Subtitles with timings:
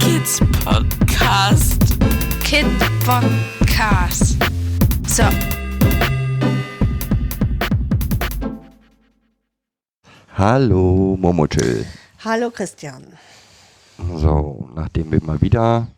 [0.00, 1.80] Kids Podcast.
[2.44, 2.66] Kid
[3.04, 4.36] Podcast.
[5.08, 5.28] So.
[10.28, 11.86] Hallo Momochill.
[12.18, 13.18] Hallo Christian.
[14.16, 15.88] So, nachdem wir mal wieder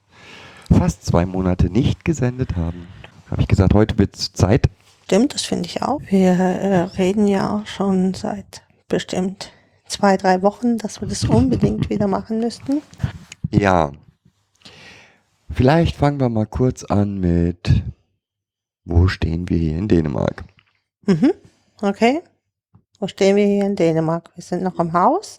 [0.70, 2.86] fast zwei Monate nicht gesendet haben,
[3.30, 4.68] habe ich gesagt, heute wird's Zeit.
[5.04, 6.00] Stimmt, das finde ich auch.
[6.08, 9.52] Wir äh, reden ja auch schon seit bestimmt
[9.86, 12.82] zwei, drei Wochen, dass wir das unbedingt wieder machen müssten.
[13.50, 13.92] Ja.
[15.50, 17.82] Vielleicht fangen wir mal kurz an mit,
[18.84, 20.44] wo stehen wir hier in Dänemark?
[21.06, 21.32] Mhm.
[21.80, 22.22] Okay.
[22.98, 24.30] Wo stehen wir hier in Dänemark?
[24.34, 25.38] Wir sind noch am Haus.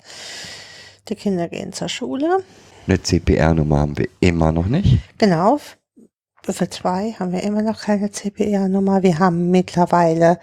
[1.09, 2.44] Die Kinder gehen zur Schule.
[2.88, 5.00] Eine CPR-Nummer haben wir immer noch nicht.
[5.17, 5.59] Genau.
[6.44, 9.02] Für zwei haben wir immer noch keine CPR-Nummer.
[9.02, 10.39] Wir haben mittlerweile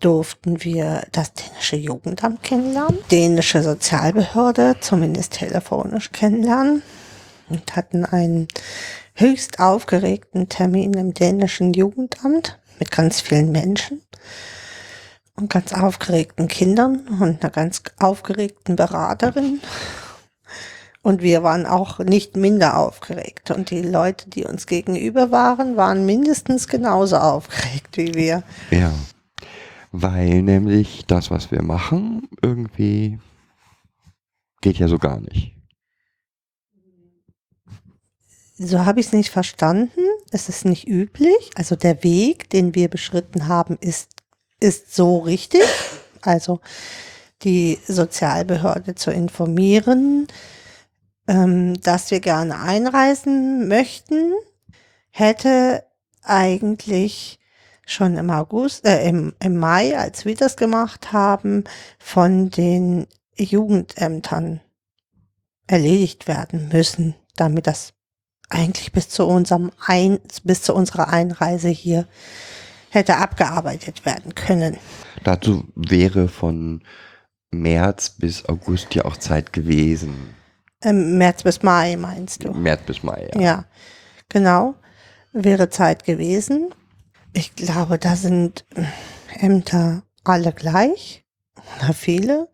[0.00, 6.82] durften wir das dänische Jugendamt kennenlernen, dänische Sozialbehörde, zumindest telefonisch kennenlernen
[7.50, 8.48] und hatten einen
[9.14, 14.00] höchst aufgeregten Termin im dänischen Jugendamt mit ganz vielen Menschen
[15.40, 19.60] und ganz aufgeregten Kindern und einer ganz aufgeregten Beraterin.
[21.02, 23.50] Und wir waren auch nicht minder aufgeregt.
[23.50, 28.42] Und die Leute, die uns gegenüber waren, waren mindestens genauso aufgeregt wie wir.
[28.70, 28.92] Ja.
[29.92, 33.18] Weil nämlich das, was wir machen, irgendwie
[34.60, 35.56] geht ja so gar nicht.
[38.58, 40.00] So habe ich es nicht verstanden.
[40.30, 41.50] Es ist nicht üblich.
[41.54, 44.19] Also der Weg, den wir beschritten haben, ist,
[44.60, 45.62] ist so richtig.
[46.22, 46.60] Also
[47.42, 50.28] die Sozialbehörde zu informieren,
[51.26, 54.32] ähm, dass wir gerne einreisen möchten,
[55.10, 55.84] hätte
[56.22, 57.38] eigentlich
[57.86, 61.64] schon im August, äh, im, im Mai, als wir das gemacht haben,
[61.98, 64.60] von den Jugendämtern
[65.66, 67.94] erledigt werden müssen, damit das
[68.48, 72.06] eigentlich bis zu unserem Ein bis zu unserer Einreise hier
[72.90, 74.76] hätte abgearbeitet werden können.
[75.24, 76.82] Dazu wäre von
[77.50, 80.34] März bis August ja auch Zeit gewesen.
[80.82, 82.52] Ähm, März bis Mai meinst du?
[82.52, 83.40] März bis Mai, ja.
[83.40, 83.64] Ja,
[84.28, 84.74] genau.
[85.32, 86.74] Wäre Zeit gewesen.
[87.32, 88.64] Ich glaube, da sind
[89.38, 91.24] Ämter alle gleich
[91.78, 92.48] oder viele.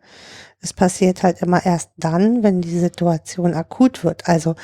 [0.61, 4.29] Es passiert halt immer erst dann, wenn die Situation akut wird.
[4.29, 4.55] Also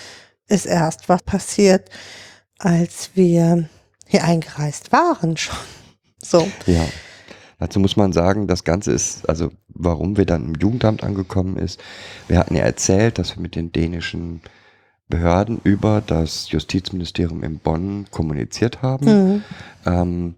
[0.48, 1.88] ist erst was passiert,
[2.58, 3.68] als wir
[4.12, 5.56] hier eingereist waren schon.
[6.24, 6.46] So.
[6.66, 6.86] Ja.
[7.58, 11.80] Dazu muss man sagen, das Ganze ist, also warum wir dann im Jugendamt angekommen ist.
[12.28, 14.40] Wir hatten ja erzählt, dass wir mit den dänischen
[15.08, 19.06] Behörden über das Justizministerium in Bonn kommuniziert haben.
[19.06, 19.42] Mhm.
[19.84, 20.34] Ähm,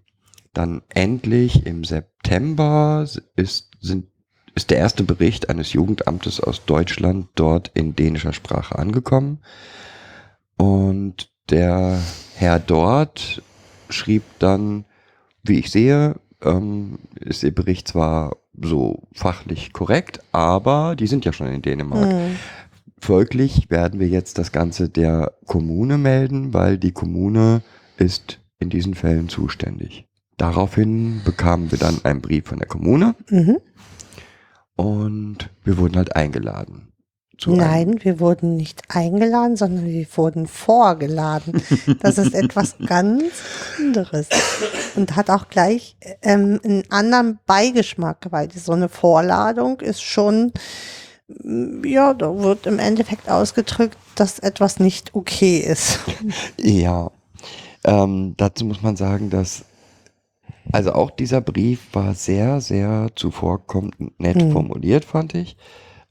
[0.55, 4.07] dann endlich im September ist, sind,
[4.55, 9.41] ist der erste Bericht eines Jugendamtes aus Deutschland dort in dänischer Sprache angekommen.
[10.57, 12.01] Und der
[12.37, 13.43] Herr dort
[13.89, 14.85] schrieb dann,
[15.43, 21.33] wie ich sehe, ähm, ist ihr Bericht zwar so fachlich korrekt, aber die sind ja
[21.33, 22.13] schon in Dänemark.
[22.13, 22.37] Mhm.
[22.99, 27.63] Folglich werden wir jetzt das Ganze der Kommune melden, weil die Kommune
[27.97, 30.07] ist in diesen Fällen zuständig.
[30.37, 33.59] Daraufhin bekamen wir dann einen Brief von der Kommune Mhm.
[34.77, 36.89] und wir wurden halt eingeladen.
[37.47, 41.63] Nein, wir wurden nicht eingeladen, sondern wir wurden vorgeladen.
[42.01, 43.25] Das ist etwas ganz
[43.79, 44.29] anderes
[44.97, 50.53] und hat auch gleich ähm, einen anderen Beigeschmack, weil so eine Vorladung ist schon,
[51.29, 56.01] mm, ja, da wird im Endeffekt ausgedrückt, dass etwas nicht okay ist.
[56.59, 57.11] Ja,
[57.85, 59.65] ähm, dazu muss man sagen, dass
[60.73, 64.53] also auch dieser Brief war sehr, sehr zuvorkommend nett Hm.
[64.53, 65.57] formuliert, fand ich.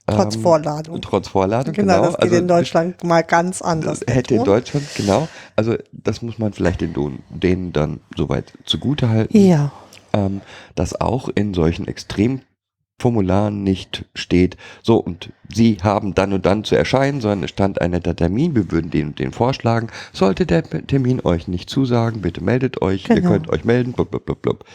[0.06, 1.02] Trotz Ähm, Vorladung.
[1.02, 2.12] Trotz Vorladung, Genau, genau.
[2.12, 4.02] das geht in Deutschland mal ganz anders.
[4.05, 4.46] Hätte in ne?
[4.46, 5.28] Deutschland, genau.
[5.55, 6.94] Also das muss man vielleicht den
[7.29, 9.72] denen dann soweit zugute halten, Ja,
[10.11, 10.41] ähm,
[10.76, 16.76] dass auch in solchen Extremformularen nicht steht, so und Sie haben dann und dann zu
[16.76, 19.88] erscheinen, sondern es stand ein netter Termin, wir würden den und den vorschlagen.
[20.11, 23.29] Sollte der Termin euch nicht zusagen, bitte meldet euch, ihr Genau.
[23.29, 24.66] könnt euch melden, blub, blub, blub, blub.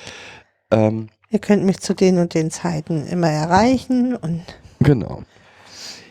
[0.70, 4.42] Ähm, ihr könnt mich zu den und den Zeiten immer erreichen und
[4.80, 5.22] Genau.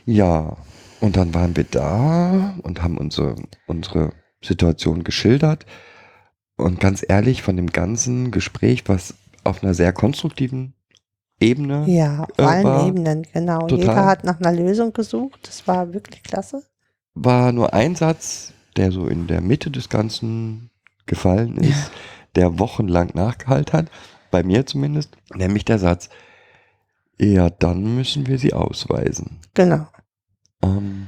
[0.06, 0.58] Ja,
[1.02, 3.36] und dann waren wir da und haben unsere,
[3.68, 4.12] unsere
[4.42, 5.66] Situation geschildert.
[6.58, 10.74] Und ganz ehrlich, von dem ganzen Gespräch, was auf einer sehr konstruktiven
[11.40, 11.86] Ebene.
[11.88, 13.60] Ja, auf Äh, allen war Ebenen, genau.
[13.68, 15.40] total- Jeder hat nach einer Lösung gesucht.
[15.44, 16.64] Das war wirklich klasse.
[17.14, 20.72] War nur ein Satz, der so in der Mitte des Ganzen
[21.06, 21.92] gefallen ist,
[22.36, 23.86] der wochenlang nachgehalten hat,
[24.32, 26.10] bei mir zumindest, nämlich der Satz,
[27.20, 29.40] ja, dann müssen wir sie ausweisen.
[29.54, 29.88] Genau.
[30.64, 31.08] Ähm,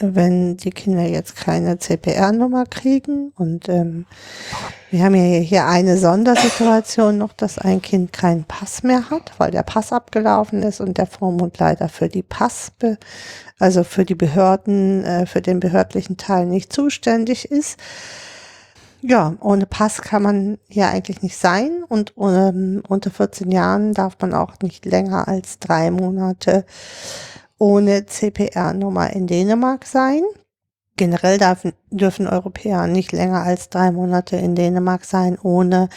[0.00, 4.06] wenn die Kinder jetzt keine CPR-Nummer kriegen und ähm,
[4.90, 9.50] wir haben ja hier eine Sondersituation noch, dass ein Kind keinen Pass mehr hat, weil
[9.50, 12.72] der Pass abgelaufen ist und der Vormundleiter für die Pass,
[13.58, 17.78] also für die Behörden, äh, für den behördlichen Teil nicht zuständig ist.
[19.00, 24.16] Ja, ohne Pass kann man hier eigentlich nicht sein und ähm, unter 14 Jahren darf
[24.20, 26.64] man auch nicht länger als drei Monate
[27.58, 30.22] ohne CPR-Nummer in Dänemark sein.
[30.96, 35.88] Generell darf, dürfen Europäer nicht länger als drei Monate in Dänemark sein, ohne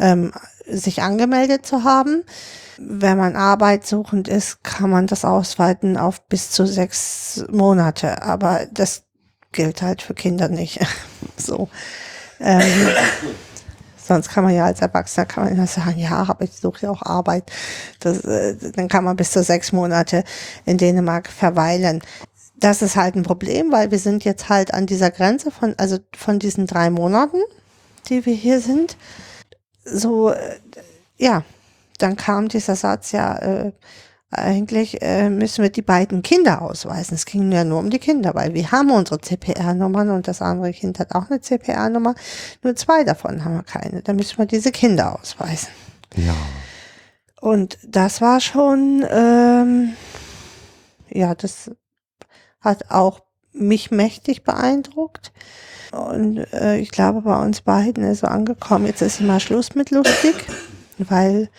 [0.00, 0.32] ähm,
[0.66, 2.24] sich angemeldet zu haben.
[2.78, 9.04] Wenn man arbeitssuchend ist, kann man das ausweiten auf bis zu sechs Monate, aber das
[9.52, 10.80] gilt halt für Kinder nicht.
[11.36, 11.68] so.
[12.42, 12.88] Ähm,
[13.96, 16.90] sonst kann man ja als Erwachsener kann man ja sagen, ja, aber ich suche ja
[16.90, 17.50] auch Arbeit.
[18.00, 20.24] Das, äh, dann kann man bis zu sechs Monate
[20.66, 22.02] in Dänemark verweilen.
[22.56, 25.98] Das ist halt ein Problem, weil wir sind jetzt halt an dieser Grenze von, also
[26.16, 27.38] von diesen drei Monaten,
[28.08, 28.96] die wir hier sind.
[29.84, 30.58] So, äh,
[31.16, 31.44] ja,
[31.98, 33.72] dann kam dieser Satz ja, äh,
[34.32, 37.14] eigentlich äh, müssen wir die beiden Kinder ausweisen.
[37.14, 40.72] Es ging ja nur um die Kinder, weil wir haben unsere CPR-Nummern und das andere
[40.72, 42.14] Kind hat auch eine CPR-Nummer.
[42.62, 44.02] Nur zwei davon haben wir keine.
[44.02, 45.68] Da müssen wir diese Kinder ausweisen.
[46.16, 46.34] ja,
[47.40, 49.92] Und das war schon, ähm,
[51.10, 51.70] ja, das
[52.60, 53.20] hat auch
[53.52, 55.32] mich mächtig beeindruckt.
[55.92, 59.90] Und äh, ich glaube, bei uns beiden ist so angekommen, jetzt ist mal Schluss mit
[59.90, 60.34] lustig,
[60.96, 61.50] weil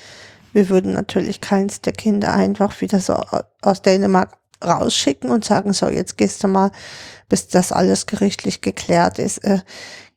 [0.53, 3.15] wir würden natürlich keins der Kinder einfach wieder so
[3.61, 6.71] aus Dänemark rausschicken und sagen, so, jetzt gehst du mal,
[7.27, 9.59] bis das alles gerichtlich geklärt ist, äh,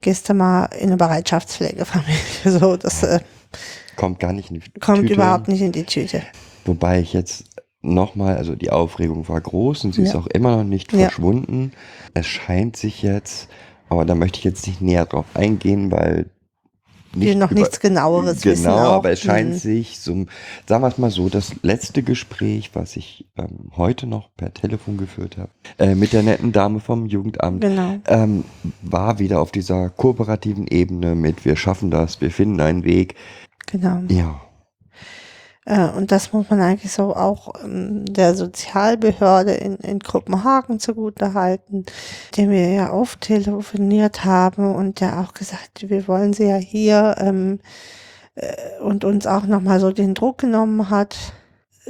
[0.01, 2.15] gehst du mal in eine Bereitschaftspflegefamilie.
[2.61, 3.21] So, das äh,
[3.97, 5.15] kommt gar nicht in die kommt Tüte.
[5.15, 6.23] überhaupt nicht in die Tüte.
[6.65, 7.45] Wobei ich jetzt
[7.83, 10.21] nochmal, also die Aufregung war groß und sie ist Ja.
[10.21, 10.99] auch immer noch nicht Ja.
[11.09, 11.73] verschwunden.
[12.15, 13.49] Es scheint sich jetzt,
[13.89, 16.27] aber da möchte ich jetzt nicht näher drauf eingehen, weil
[17.21, 18.65] Wir noch über- nichts genaueres wissen.
[18.65, 19.59] Genau, aber es scheint Mhm.
[19.59, 20.27] sich, so,
[20.67, 24.97] sagen wir es mal so, das letzte Gespräch, was ich ähm, heute noch per Telefon
[24.97, 27.97] geführt habe, äh, mit der netten Dame vom Jugendamt, Genau.
[28.07, 28.45] ähm,
[28.83, 33.15] war wieder auf dieser kooperativen Ebene mit wir schaffen das, wir finden einen Weg.
[33.67, 34.01] Genau.
[34.09, 34.41] Ja,
[35.67, 41.85] und das muss man eigentlich so auch ähm, der Sozialbehörde in, in Kopenhagen zugutehalten,
[42.37, 47.17] dem wir ja oft telefoniert haben und der auch gesagt, wir wollen sie ja hier
[47.19, 47.59] ähm,
[48.37, 51.17] äh, und uns auch nochmal so den Druck genommen hat.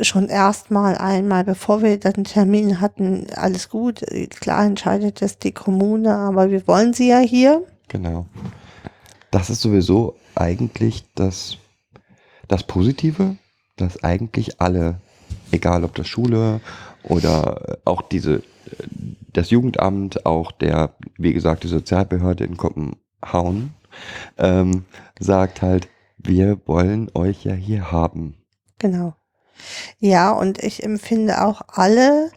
[0.00, 5.52] Schon erstmal einmal, bevor wir den Termin hatten, alles gut, äh, klar entscheidet das die
[5.52, 7.62] Kommune, aber wir wollen sie ja hier.
[7.88, 8.26] genau.
[9.30, 11.58] Das ist sowieso eigentlich das,
[12.48, 13.36] das Positive,
[13.76, 15.00] dass eigentlich alle,
[15.52, 16.60] egal ob das Schule
[17.02, 18.42] oder äh, auch diese, äh,
[19.32, 23.74] das Jugendamt, auch der, wie gesagt, die Sozialbehörde in Kopenhagen,
[24.38, 24.84] ähm,
[25.18, 25.88] sagt halt,
[26.18, 28.34] wir wollen euch ja hier haben.
[28.78, 29.14] Genau.
[29.98, 32.30] Ja, und ich empfinde auch alle,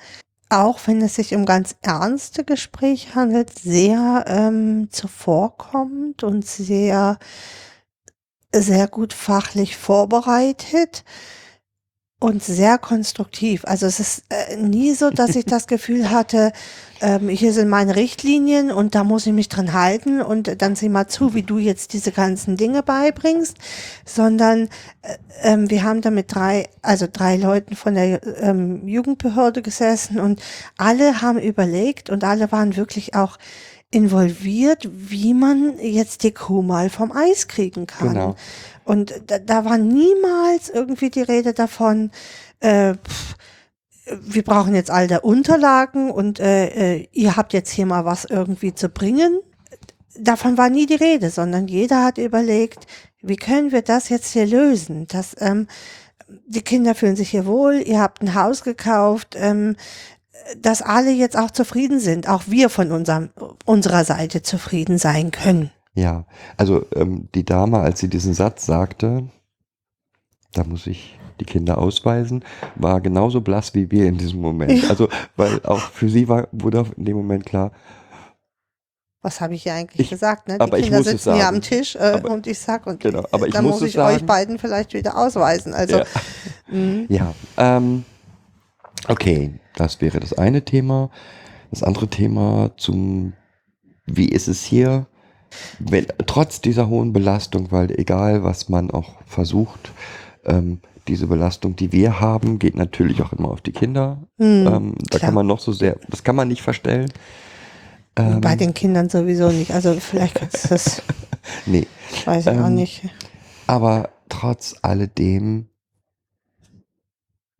[0.49, 7.19] auch wenn es sich um ganz ernste Gespräche handelt, sehr ähm, zuvorkommend und sehr,
[8.53, 11.03] sehr gut fachlich vorbereitet
[12.19, 13.63] und sehr konstruktiv.
[13.63, 16.51] Also es ist äh, nie so, dass ich das Gefühl hatte,
[17.01, 20.89] ähm, hier sind meine Richtlinien und da muss ich mich dran halten und dann sieh
[20.89, 23.57] mal zu, wie du jetzt diese ganzen Dinge beibringst,
[24.05, 24.67] sondern
[25.01, 30.19] äh, ähm, wir haben da mit drei, also drei Leuten von der ähm, Jugendbehörde gesessen
[30.19, 30.41] und
[30.77, 33.37] alle haben überlegt und alle waren wirklich auch
[33.91, 38.09] involviert, wie man jetzt die Kuh mal vom Eis kriegen kann.
[38.09, 38.35] Genau.
[38.83, 42.11] Und da, da war niemals irgendwie die Rede davon,
[42.59, 43.35] äh, pff,
[44.21, 48.25] wir brauchen jetzt all der Unterlagen und äh, äh, ihr habt jetzt hier mal was
[48.25, 49.39] irgendwie zu bringen.
[50.19, 52.87] Davon war nie die Rede, sondern jeder hat überlegt,
[53.21, 55.07] wie können wir das jetzt hier lösen?
[55.07, 55.67] Dass ähm,
[56.47, 59.75] die Kinder fühlen sich hier wohl, ihr habt ein Haus gekauft, ähm,
[60.57, 63.29] dass alle jetzt auch zufrieden sind, auch wir von unserem,
[63.69, 65.71] unserer Seite zufrieden sein können.
[65.93, 66.25] Ja,
[66.57, 69.29] also ähm, die Dame, als sie diesen Satz sagte,
[70.53, 72.43] da muss ich die Kinder ausweisen,
[72.75, 74.89] war genauso blass wie wir in diesem Moment.
[74.89, 75.07] Also,
[75.37, 77.71] weil auch für sie war, wurde in dem Moment klar,
[79.21, 80.47] Was habe ich hier eigentlich Ich- gesagt?
[80.47, 80.55] Ne?
[80.55, 83.25] Die aber ich Kinder sitzen hier am Tisch äh, Aber- und ich sag und Genau,
[83.31, 84.25] aber ich dann muss muss ich euch sagen.
[84.25, 85.73] beiden vielleicht wieder ausweisen.
[85.73, 86.05] Also Ja.
[86.71, 88.05] mh, Ja, ähm,
[89.09, 91.09] okay, das wäre das eine Thema.
[91.71, 93.33] Das andere Thema zum,
[94.15, 95.07] wie ist es hier,
[95.79, 99.91] wenn, trotz dieser hohen Belastung, weil egal was man auch versucht,
[100.45, 104.27] ähm, diese Belastung, die wir haben, geht natürlich auch immer auf die Kinder.
[104.37, 104.45] mh,
[104.77, 105.19] ähm, da klar.
[105.19, 107.11] kann man noch so sehr, das kann man nicht verstellen.
[108.15, 109.71] Ähm, bei den Kindern sowieso nicht.
[109.71, 111.01] Also vielleicht kannst du das,
[111.65, 111.87] nee,
[112.25, 113.03] weiß ich auch Ähm, nicht.
[113.67, 115.69] aber trotz alledem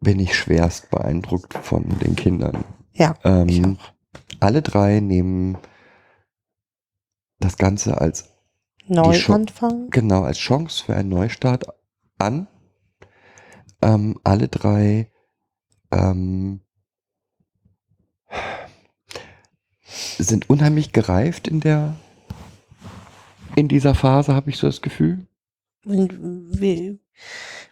[0.02, 2.64] bin ich schwerst beeindruckt von den Kindern.
[2.94, 3.16] Ja,
[3.48, 3.78] ich Ähm,
[4.40, 5.58] alle drei nehmen
[7.40, 8.30] das Ganze als
[8.86, 9.90] Neuanfang.
[9.90, 11.66] genau als Chance für einen Neustart
[12.18, 12.48] an.
[13.82, 15.12] Ähm, alle drei
[15.92, 16.62] ähm,
[20.18, 21.96] sind unheimlich gereift in der
[23.56, 25.28] in dieser Phase, habe ich so das Gefühl.
[25.86, 26.14] Und
[26.60, 27.00] wie,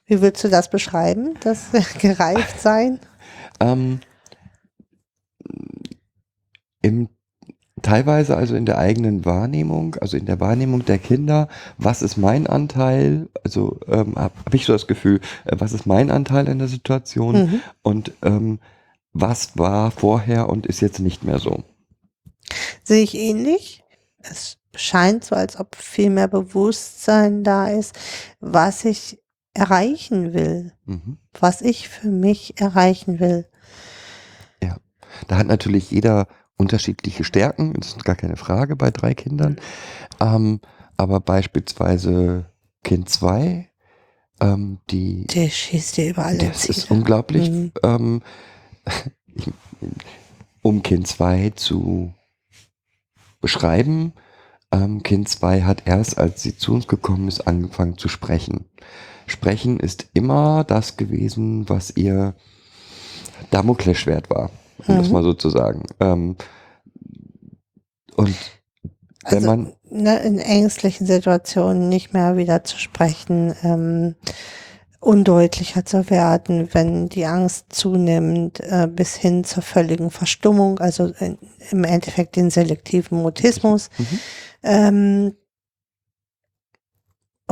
[0.05, 2.99] wie würdest du das beschreiben, das gereift sein?
[3.59, 3.99] Ähm,
[6.81, 7.09] im,
[7.81, 12.47] teilweise also in der eigenen Wahrnehmung, also in der Wahrnehmung der Kinder, was ist mein
[12.47, 13.29] Anteil?
[13.43, 16.67] Also ähm, habe hab ich so das Gefühl, äh, was ist mein Anteil in der
[16.67, 17.61] Situation Mhm.
[17.81, 18.59] und ähm,
[19.13, 21.63] was war vorher und ist jetzt nicht mehr so.
[22.83, 23.83] Sehe ich ähnlich.
[24.19, 27.97] Es scheint so, als ob viel mehr Bewusstsein da ist,
[28.39, 29.19] was ich
[29.53, 31.17] erreichen will, Mhm.
[31.39, 33.45] was ich für mich erreichen will.
[35.27, 39.57] Da hat natürlich jeder unterschiedliche Stärken, das ist gar keine Frage bei drei Kindern.
[40.19, 40.59] Ähm,
[40.97, 42.45] aber beispielsweise
[42.83, 43.69] Kind 2,
[44.39, 46.99] ähm, die Der schießt dir über alle Das ist Ziele.
[46.99, 47.49] unglaublich.
[47.49, 47.71] Mhm.
[47.83, 48.21] Ähm,
[49.35, 49.51] ich,
[50.61, 52.13] um Kind 2 zu
[53.39, 54.13] beschreiben,
[54.71, 58.65] ähm, Kind 2 hat erst, als sie zu uns gekommen ist, angefangen zu sprechen.
[59.27, 62.35] Sprechen ist immer das gewesen, was ihr
[63.51, 64.49] Damoklesschwert war,
[64.87, 65.13] um das Mhm.
[65.13, 65.83] mal so zu sagen.
[65.99, 66.35] Ähm,
[68.15, 68.35] und
[69.29, 74.15] wenn Also man, ne, in ängstlichen Situationen nicht mehr wieder zu sprechen, ähm,
[74.99, 81.37] undeutlicher zu werden, wenn die Angst zunimmt, äh, bis hin zur völligen Verstummung, also in,
[81.71, 84.19] im Endeffekt den selektiven Mutismus, Mhm.
[84.63, 85.33] ähm,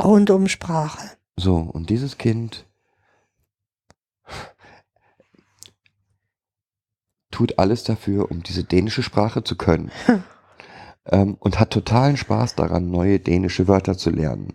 [0.02, 1.10] rund um Sprache.
[1.38, 2.65] So, und dieses Kind
[7.36, 9.90] tut alles dafür, um diese dänische Sprache zu können.
[11.06, 14.54] ähm, und hat totalen Spaß daran, neue dänische Wörter zu lernen.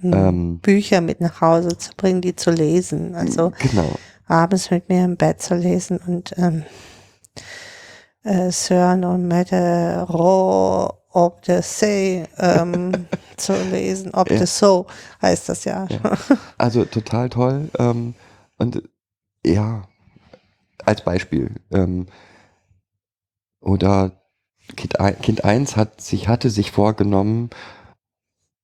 [0.00, 0.12] Hm.
[0.14, 3.14] Ähm, Bücher mit nach Hause zu bringen, die zu lesen.
[3.14, 3.98] Also genau.
[4.26, 6.64] abends mit mir im Bett zu lesen und ähm,
[8.22, 14.14] äh, Søren und Mette Ro ob de Se ähm, zu lesen.
[14.14, 14.38] Ob Ja.
[14.38, 14.86] de So
[15.20, 15.86] heißt das ja.
[15.90, 16.16] Ja.
[16.56, 17.68] Also total toll.
[17.78, 18.14] Ähm,
[18.56, 18.82] und
[19.44, 19.82] ja,
[20.84, 21.52] als Beispiel.
[21.70, 22.06] Ähm,
[23.60, 24.12] oder
[24.76, 27.50] Kind, kind 1 hat sich, hatte sich vorgenommen,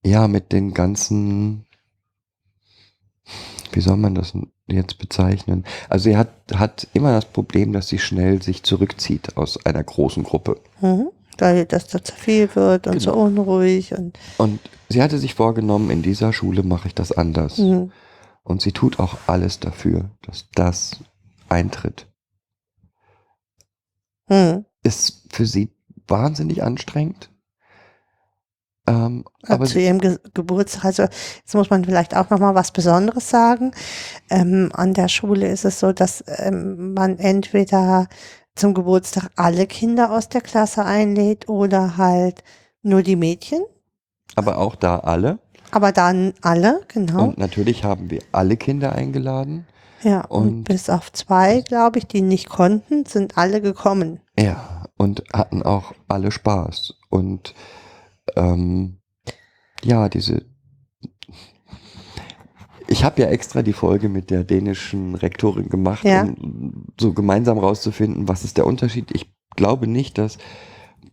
[0.05, 1.67] ja, mit den ganzen,
[3.73, 4.33] wie soll man das
[4.69, 5.65] jetzt bezeichnen?
[5.89, 10.23] Also sie hat, hat immer das Problem, dass sie schnell sich zurückzieht aus einer großen
[10.23, 10.61] Gruppe.
[10.81, 11.09] Mhm.
[11.37, 13.25] Weil das da zu viel wird und so Genau.
[13.25, 17.59] unruhig und Und sie hatte sich vorgenommen, in dieser Schule mache ich das anders.
[17.59, 17.93] mhm.
[18.43, 20.97] Und sie tut auch alles dafür, dass das
[21.51, 22.07] eintritt.
[24.29, 24.65] Mhm.
[24.83, 25.71] Ist für sie
[26.07, 27.31] wahnsinnig anstrengend.
[28.87, 30.85] Ähm, aber zu ihrem Ge Geburtstag.
[30.85, 33.73] Also jetzt muss man vielleicht auch noch mal was Besonderes sagen.
[34.31, 38.09] Ähm, an der Schule ist es so, dass ähm, man entweder
[38.55, 42.43] zum Geburtstag alle Kinder aus der Klasse einlädt oder halt
[42.83, 43.63] nur die Mädchen.
[44.37, 45.39] aber auch da alle.
[45.71, 47.25] Aber dann alle, genau.
[47.25, 49.67] Und natürlich haben wir alle Kinder eingeladen.
[50.03, 54.21] Ja, und, und- bis auf zwei, glaube ich, die nicht konnten, sind alle gekommen.
[54.39, 56.95] Ja, und hatten auch alle Spaß.
[57.11, 57.55] Und
[58.37, 58.99] ähm,
[59.83, 60.45] ja, diese.
[62.91, 66.23] Ich habe ja extra die Folge mit der dänischen Rektorin gemacht, Ja.
[66.23, 69.11] um so gemeinsam rauszufinden, was ist der Unterschied.
[69.13, 70.39] Ich glaube nicht, dass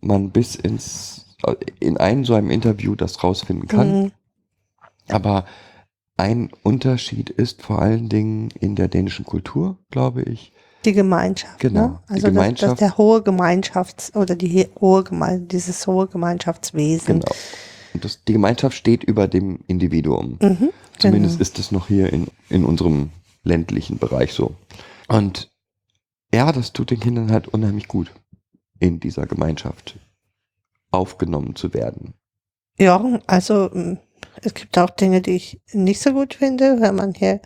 [0.00, 1.36] man bis ins
[1.80, 4.02] in einem so einem Interview das rausfinden kann.
[4.04, 4.12] Mhm.
[5.08, 5.44] Aber
[6.16, 10.52] ein Unterschied ist vor allen Dingen in der dänischen Kultur, glaube ich.
[10.84, 11.58] Die Gemeinschaft.
[11.58, 12.00] Genau, Ne?
[12.08, 12.80] die Also das, das Gemeinschaft.
[12.80, 17.20] der hohe Gemeinschafts- oder die he- hohe Geme dieses hohe Gemeinschaftswesen.
[17.20, 17.32] Genau.
[17.94, 20.38] Und das, die Gemeinschaft steht über dem Individuum.
[20.40, 21.42] Mhm, Zumindest genau.
[21.42, 23.10] ist es noch hier in, in unserem
[23.42, 24.54] ländlichen Bereich so.
[25.08, 25.50] Und
[26.32, 28.12] ja, das tut den Kindern halt unheimlich gut
[28.78, 29.98] in dieser Gemeinschaft
[30.90, 32.14] aufgenommen zu werden.
[32.78, 33.70] Ja, also
[34.42, 37.40] es gibt auch Dinge, die ich nicht so gut finde, wenn man hier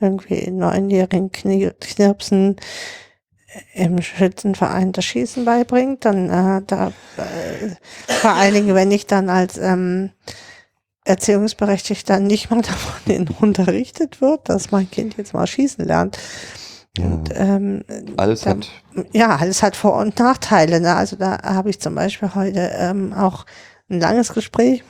[0.00, 2.56] irgendwie neunjährigen Knirpsen
[3.74, 7.70] im Schützenverein das Schießen beibringt, dann äh, da äh,
[8.06, 10.10] vor allen Dingen, wenn ich dann als ähm,
[11.04, 16.18] Erziehungsberechtigter nicht mal davon unterrichtet wird, dass mein Kind jetzt mal schießen lernt.
[16.98, 17.84] Und, ähm,
[18.16, 18.68] Alles da- hat,
[19.12, 20.80] ja, alles hat Vor- und Nachteile.
[20.80, 20.94] Ne?
[20.94, 23.46] Also da habe ich zum Beispiel heute ähm, auch
[23.88, 24.82] ein langes Gespräch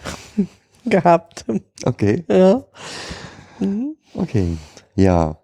[0.86, 1.44] gehabt.
[1.84, 2.64] okay, Ja.
[3.58, 3.96] Mhm.
[4.14, 4.56] okay.
[4.94, 5.38] Ja,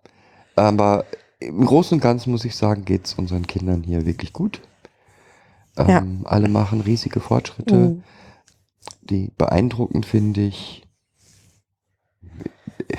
[0.55, 1.05] aber
[1.39, 4.63] im Großen und Ganzen muss ich sagen, geht es unseren Kindern hier wirklich gut.
[5.77, 6.05] Ähm, Ja.
[6.25, 7.77] Alle machen riesige Fortschritte.
[7.77, 8.05] Mhm.
[9.03, 10.83] Die beeindruckend finde ich.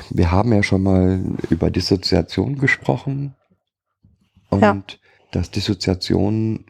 [0.10, 3.36] Wir haben ja schon mal über Dissoziation gesprochen.
[4.50, 4.82] Und Ja.
[5.32, 6.66] dass Dissoziation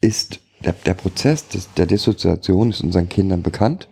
[0.00, 3.88] ist, der, der Prozess des, der Dissoziation ist unseren Kindern bekannt.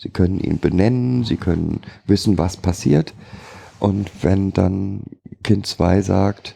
[0.00, 3.12] Sie können ihn benennen, sie können wissen, was passiert.
[3.78, 5.02] Und wenn dann
[5.42, 6.54] Kind 2 sagt,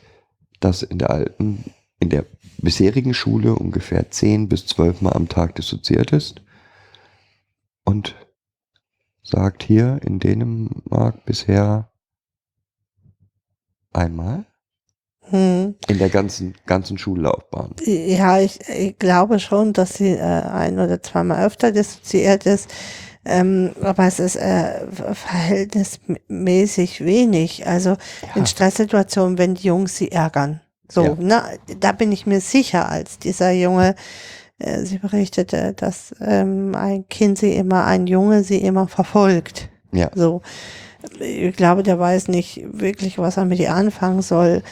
[0.61, 1.65] dass in der alten,
[2.01, 2.25] in der
[2.57, 6.41] bisherigen Schule ungefähr 10 bis 12 Mal am Tag dissoziiert ist
[7.85, 8.15] und
[9.23, 11.91] sagt hier in Dänemark bisher
[13.93, 14.47] einmal
[15.31, 15.77] Mhm.
[15.89, 17.77] in der ganzen, ganzen Schullaufbahn.
[17.87, 22.71] Ja, ich, ich glaube schon, dass sie äh, ein oder zweimal öfter dissoziiert ist.
[23.25, 27.67] Ähm, aber es ist äh, verhältnismäßig wenig.
[27.67, 27.97] Also
[28.35, 30.61] in Stresssituationen, wenn die Jungs sie ärgern.
[30.91, 31.15] So, Ja.
[31.19, 31.43] ne,
[31.81, 33.95] da bin ich mir sicher, als dieser Junge,
[34.59, 39.69] äh, sie berichtete, dass ähm, ein Kind sie immer, ein Junge sie immer verfolgt.
[39.93, 40.11] Ja.
[40.15, 40.43] So.
[41.21, 44.63] Ich glaube, der weiß nicht wirklich, was er mit ihr anfangen soll.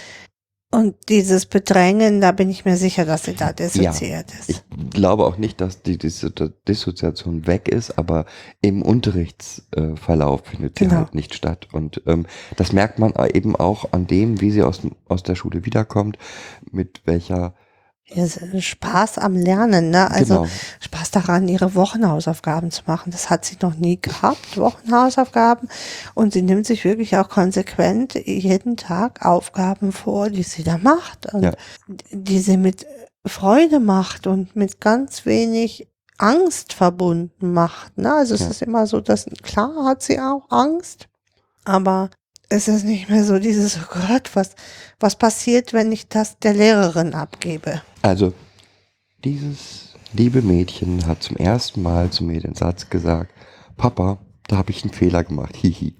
[0.74, 4.48] Und dieses Bedrängen, da bin ich mir sicher, dass sie da dissoziiert ist.
[4.48, 6.30] Ich glaube auch nicht, dass die Disso
[6.66, 8.24] Dissoziation weg ist, aber
[8.62, 10.96] im Unterrichtsverlauf findet sie Genau.
[10.96, 11.68] halt nicht statt.
[11.72, 12.26] Und ähm,
[12.56, 16.16] das merkt man eben auch an dem, wie sie aus, aus der Schule wiederkommt,
[16.70, 17.54] mit welcher Ja,
[18.60, 20.10] Spaß am Lernen, ne?
[20.10, 20.48] Also Genau.
[20.80, 23.10] Spaß daran, ihre Wochenhausaufgaben zu machen.
[23.10, 25.68] Das hat sie noch nie gehabt, Wochenhausaufgaben.
[26.14, 31.32] Und sie nimmt sich wirklich auch konsequent jeden Tag Aufgaben vor, die sie da macht.
[31.32, 31.52] Und Ja.
[32.10, 32.86] die sie mit
[33.26, 37.96] Freude macht und mit ganz wenig Angst verbunden macht.
[37.98, 38.12] Ne?
[38.12, 38.48] Also es Ja.
[38.48, 41.08] ist immer so, dass klar hat sie auch Angst,
[41.64, 42.10] aber
[42.52, 44.54] es ist nicht mehr so dieses, oh Gott, was,
[45.00, 47.82] was passiert, wenn ich das der Lehrerin abgebe?
[48.02, 48.32] Also,
[49.24, 53.32] dieses liebe Mädchen hat zum ersten Mal zu mir den Satz gesagt,
[53.76, 55.94] Papa, da habe ich einen Fehler gemacht, hihi.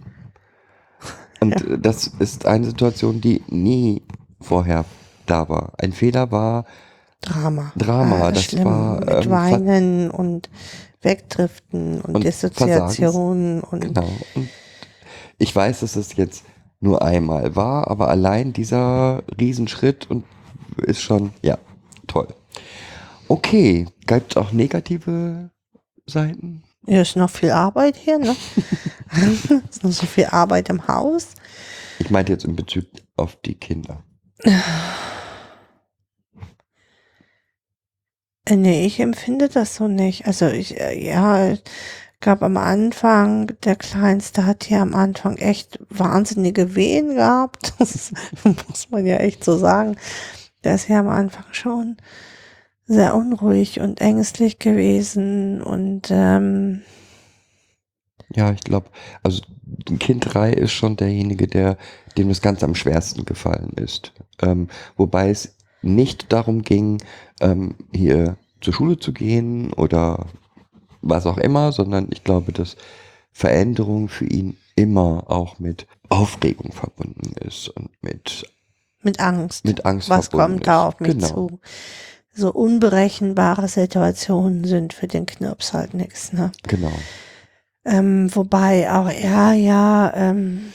[1.40, 4.02] Und äh, das ist eine Situation, die nie
[4.40, 4.84] vorher
[5.26, 5.72] da war.
[5.78, 6.64] Ein Fehler war,
[7.22, 7.72] Drama.
[7.76, 10.50] Drama, Äh, das schlimm, war, mit ähm, Weinen und
[11.02, 14.08] Wegdriften und, Und Dissoziation und genau.
[14.34, 14.48] Und
[15.38, 16.44] ich weiß, dass das jetzt
[16.80, 20.24] nur einmal war, aber allein dieser Riesenschritt und
[20.78, 21.58] ist schon, ja,
[22.06, 22.28] toll.
[23.28, 25.50] Okay, gibt es auch negative
[26.06, 26.64] Seiten?
[26.86, 28.34] hier ist noch viel Arbeit hier, ne?
[29.70, 31.28] ist noch so viel Arbeit im Haus.
[32.00, 34.02] Ich meinte jetzt in Bezug auf die Kinder.
[34.38, 34.58] Äh,
[38.50, 40.26] Nee, ich empfinde das so nicht.
[40.26, 41.56] Also ich, äh, ja,
[42.22, 47.74] glaube am Anfang, der Kleinste hat hier am Anfang echt wahnsinnige Wehen gehabt.
[47.78, 48.12] Das
[48.68, 49.96] muss man ja echt so sagen.
[50.64, 51.96] Der ist ja am Anfang schon
[52.86, 56.82] sehr unruhig und ängstlich gewesen und ähm,
[58.34, 58.90] Ja, ich glaube,
[59.22, 59.42] also
[59.98, 61.76] Kind 3 ist schon derjenige, der,
[62.16, 64.12] dem das Ganze am schwersten gefallen ist.
[64.40, 67.02] Ähm, wobei es nicht darum ging,
[67.40, 70.26] ähm, hier zur Schule zu gehen oder
[71.02, 72.76] was auch immer, sondern ich glaube, dass
[73.32, 78.46] Veränderung für ihn immer auch mit Aufregung verbunden ist und mit,
[79.02, 79.64] mit Angst.
[79.64, 80.94] mit Angst Was kommt da ist.
[80.94, 81.26] auf mich genau.
[81.26, 81.60] zu?
[82.34, 86.50] So unberechenbare Situationen sind für den Knirps halt nichts, ne?
[86.62, 86.92] Genau.
[87.84, 90.72] Ähm, wobei auch er ja ähm,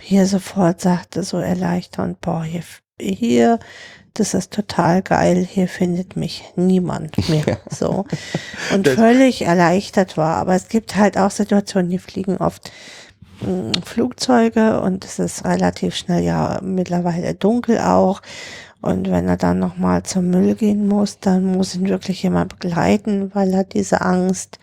[0.00, 2.62] hier sofort sagte, so erleichternd, boah, hier,
[3.00, 3.58] hier,
[4.14, 7.58] das ist total geil, hier findet mich niemand mehr.
[7.70, 8.04] So.
[8.72, 10.36] Und Das- völlig erleichtert war.
[10.36, 12.70] Aber es gibt halt auch Situationen, die fliegen oft
[13.40, 18.22] mh, Flugzeuge und es ist relativ schnell ja mittlerweile dunkel auch.
[18.80, 23.30] Und wenn er dann nochmal zum Müll gehen muss, dann muss ihn wirklich jemand begleiten,
[23.34, 24.58] weil er diese Angst,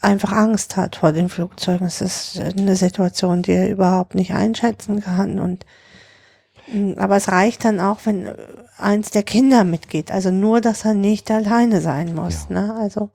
[0.00, 1.86] einfach Angst hat vor den Flugzeugen.
[1.86, 5.40] Es ist eine Situation, die er überhaupt nicht einschätzen kann.
[5.40, 5.66] Und
[6.96, 8.28] Aber es reicht dann auch, wenn
[8.78, 10.10] eins der Kinder mitgeht.
[10.10, 12.46] Also nur, dass er nicht alleine sein muss.
[12.48, 12.60] Ja.
[12.62, 12.74] Ne?
[12.74, 13.10] Also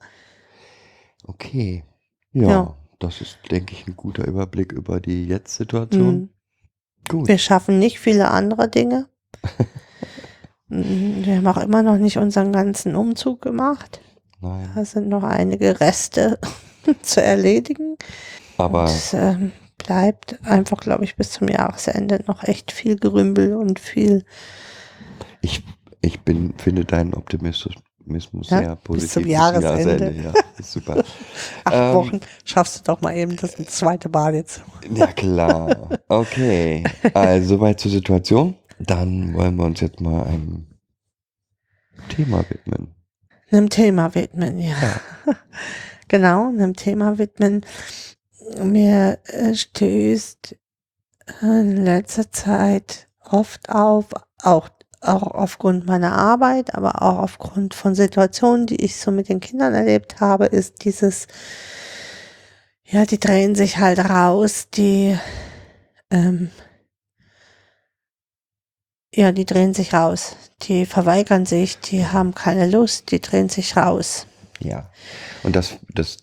[1.24, 1.84] Okay.
[2.32, 2.76] Ja, Ja.
[2.98, 6.14] das ist, denke ich, ein guter Überblick über die Jetzt-Situation.
[6.22, 6.28] mm,
[7.08, 7.28] Gut.
[7.28, 9.08] wir schaffen nicht viele andere Dinge.
[10.68, 14.00] Mm, wir haben auch immer noch nicht unseren ganzen Umzug gemacht.
[14.40, 14.70] Nein.
[14.74, 16.38] Da sind noch einige Reste
[17.02, 17.96] zu erledigen.
[18.56, 19.52] Aber Es ähm,
[19.84, 24.24] bleibt einfach, glaube ich, bis zum Jahresende noch echt viel Gerümpel und viel
[25.42, 25.62] ich,
[26.02, 27.70] ich bin, finde deinen Optimismus
[28.50, 29.12] Ja, sehr bis positiv.
[29.12, 30.14] zum Jahresende.
[30.22, 31.04] Ja, ist super.
[31.64, 32.20] acht Ähm, Wochen.
[32.44, 34.62] Schaffst du doch mal eben das zweite Mal jetzt.
[34.94, 35.98] Ja, klar.
[36.08, 36.84] Okay.
[37.14, 38.56] Also, soweit zur Situation.
[38.78, 40.66] Dann wollen wir uns jetzt mal einem
[42.08, 42.94] Thema widmen.
[43.50, 44.74] Einem Thema widmen, ja.
[46.08, 47.64] genau, einem Thema widmen.
[48.58, 50.56] Mir äh, stößt
[51.42, 54.06] in letzter Zeit oft auf,
[54.42, 54.68] auch,
[55.00, 59.74] auch aufgrund meiner Arbeit, aber auch aufgrund von Situationen, die ich so mit den Kindern
[59.74, 61.28] erlebt habe, ist dieses,
[62.84, 65.16] ja, die drehen sich halt raus, die,
[66.10, 66.50] ähm,
[69.14, 70.36] ja, die drehen sich raus.
[70.62, 74.26] Die verweigern sich, die haben keine Lust, die drehen sich raus.
[74.60, 74.90] Ja.
[75.42, 76.18] Und das, das,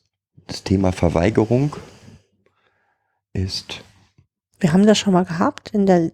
[0.46, 1.76] das Thema Verweigerung
[3.38, 3.84] ist,
[4.60, 6.12] Wir haben das schon mal gehabt in der,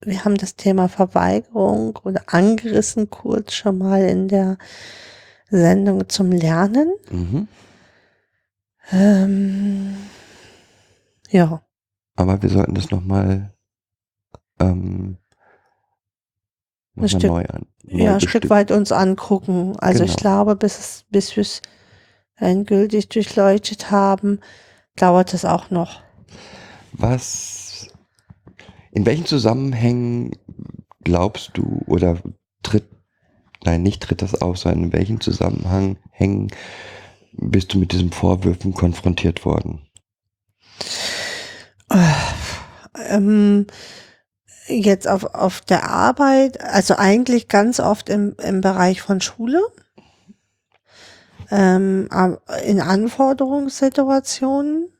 [0.00, 4.58] wir haben das Thema Verweigerung oder angerissen kurz schon mal in der
[5.50, 6.92] Sendung zum Lernen.
[7.10, 7.48] mhm.
[8.90, 9.96] Ähm,
[11.30, 11.62] ja,
[12.16, 13.54] aber wir sollten das nochmal
[14.58, 15.16] ähm,
[16.94, 17.66] noch mal Stück- neu an.
[17.84, 19.76] neu ja, ein Stück weit uns angucken.
[19.78, 20.20] Also ich Genau.
[20.20, 21.62] glaube, bis es, bis wir es
[22.36, 24.40] endgültig durchleuchtet haben,
[24.96, 26.02] dauert es auch noch.
[26.92, 27.88] Was,
[28.90, 30.32] in welchen Zusammenhängen
[31.04, 32.18] glaubst du oder
[32.62, 32.88] tritt,
[33.64, 36.48] nein, nicht tritt das auf, sondern in welchen Zusammenhängen
[37.32, 39.88] bist du mit diesen Vorwürfen konfrontiert worden?
[43.08, 43.66] Ähm,
[44.66, 49.60] jetzt auf, auf der Arbeit, also eigentlich ganz oft im, im Bereich von Schule,
[51.50, 52.08] ähm,
[52.64, 54.91] in Anforderungssituationen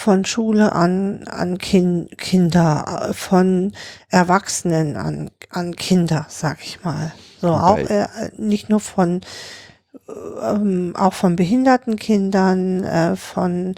[0.00, 3.72] von Schule an, an kin Kinder, äh, von
[4.08, 7.12] Erwachsenen an, an Kinder, sag ich mal.
[7.38, 9.20] So auch Wobei- äh, nicht nur von
[10.42, 13.74] ähm, auch von behinderten Kindern, äh, von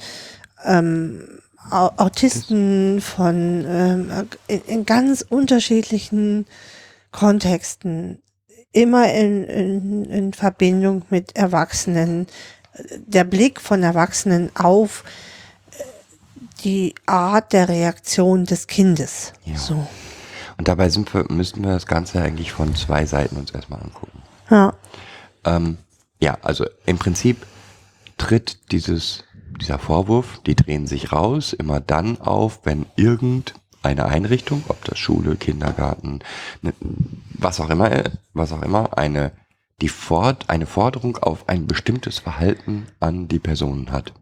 [0.65, 6.47] ähm, Au Autisten, von ähm, in, in ganz unterschiedlichen
[7.11, 8.23] Kontexten,
[8.71, 12.29] immer in, in, in Verbindung mit Erwachsenen,
[13.07, 15.32] der Blick von Erwachsenen auf äh,
[16.65, 19.33] die Art der Reaktion des Kindes.
[19.45, 19.57] Ja.
[19.57, 19.87] So.
[20.59, 24.23] Und dabei sind wir, müssten wir das Ganze eigentlich von zwei Seiten uns erstmal angucken.
[24.51, 24.75] Ja.
[25.45, 25.79] Ähm,
[26.21, 27.47] ja, also im Prinzip
[28.17, 29.25] tritt dieses,
[29.61, 35.37] dieser Vorwurf, die drehen sich raus, immer dann auf, wenn irgendeine Einrichtung, ob das Schule,
[35.37, 36.21] Kindergarten,
[36.61, 36.73] ne,
[37.35, 37.91] was auch immer,
[38.35, 39.33] was auch immer, eine,
[39.81, 44.13] die Fort, eine Forderung auf ein bestimmtes Verhalten an die Personen hat.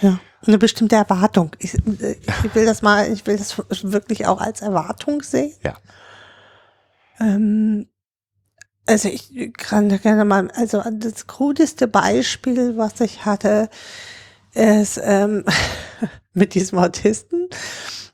[0.00, 1.52] Ja, eine bestimmte Erwartung.
[1.58, 5.54] Ich, äh, ich will das mal, ich will das wirklich auch als Erwartung sehen.
[5.62, 5.76] Ja.
[7.20, 7.88] Ähm,
[8.86, 13.70] also ich kann da gerne mal, also das krudeste Beispiel, was ich hatte,
[14.52, 15.44] ist ähm,
[16.34, 17.48] mit diesem Autisten,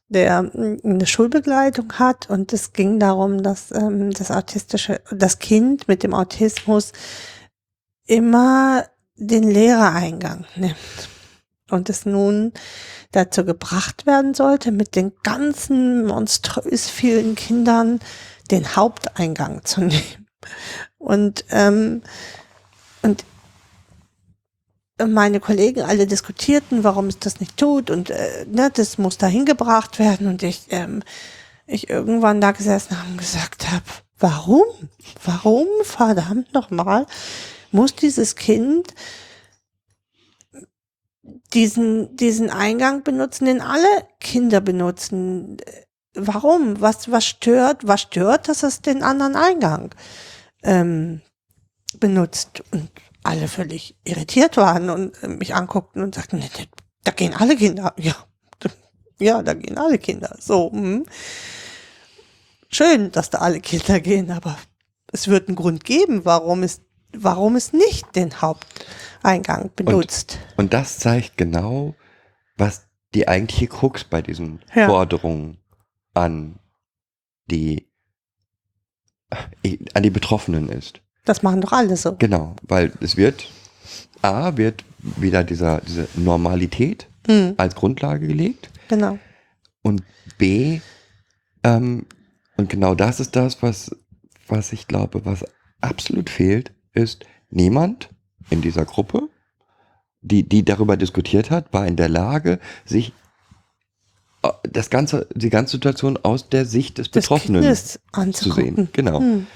[0.09, 5.89] der mm, eine Schulbegleitung hat und es ging darum, dass ähm, das autistische, das Kind
[5.89, 6.93] mit dem Autismus
[8.07, 10.77] immer den Lehrereingang nimmt
[11.73, 12.53] und es nun
[13.13, 18.01] dazu gebracht werden sollte, mit den ganzen monströs vielen Kindern
[18.51, 20.29] den Haupteingang zu nehmen.
[20.99, 22.03] Und, ähm,
[23.03, 23.25] und
[25.07, 29.47] meine Kollegen alle diskutierten, warum es das nicht tut und äh, ne, das muss dahin
[29.47, 31.03] gebracht werden und ich, ähm,
[31.67, 33.85] ich irgendwann da gesessen habe und gesagt habe,
[34.19, 34.65] warum?
[35.25, 37.07] Warum, verdammt nochmal,
[37.73, 38.95] muss dieses Kind
[41.53, 45.57] diesen, diesen Eingang benutzen, den alle Kinder benutzen.
[46.15, 46.81] Warum?
[46.81, 47.87] Was, was stört?
[47.87, 49.95] Was stört, dass es den anderen Eingang
[50.63, 51.21] ähm,
[51.99, 52.63] benutzt?
[52.71, 52.91] Und
[53.23, 56.49] alle völlig irritiert waren und äh, mich anguckten und sagten, nee,
[57.05, 57.95] da gehen alle Kinder.
[57.99, 58.15] Ja,
[59.21, 60.35] ja, da gehen alle Kinder.
[60.41, 61.05] So, hm.
[62.71, 64.57] schön, dass da alle Kinder gehen, aber
[65.13, 66.81] es wird einen Grund geben, warum es,
[67.13, 68.41] warum es nicht den
[69.23, 70.39] Haupteingang benutzt.
[70.57, 71.95] Und das zeigt genau,
[72.57, 74.87] was die eigentliche Krux bei diesen Ja.
[74.87, 75.59] Forderungen
[76.15, 76.59] an
[77.51, 77.89] die
[79.63, 81.01] äh, an die Betroffenen ist.
[81.25, 82.17] Das machen doch alle so.
[82.17, 83.47] Genau, weil es wird,
[84.23, 89.19] A, wird wieder dieser, diese Normalität Hm, als Grundlage gelegt genau.
[89.83, 90.03] und
[90.39, 90.81] B,
[91.63, 92.07] ähm,
[92.57, 93.95] und genau das ist das, was,
[94.49, 95.45] was ich glaube, was
[95.83, 98.09] absolut fehlt, ist niemand
[98.51, 99.29] in dieser Gruppe,
[100.23, 103.13] die, die darüber diskutiert hat, war in der Lage, sich
[104.43, 108.77] äh, das ganze, die ganze Situation aus der Sicht des Das Betroffenen Kindes zu anzugucken.
[108.77, 108.89] sehen.
[108.93, 109.21] Genau.
[109.21, 109.47] Hm.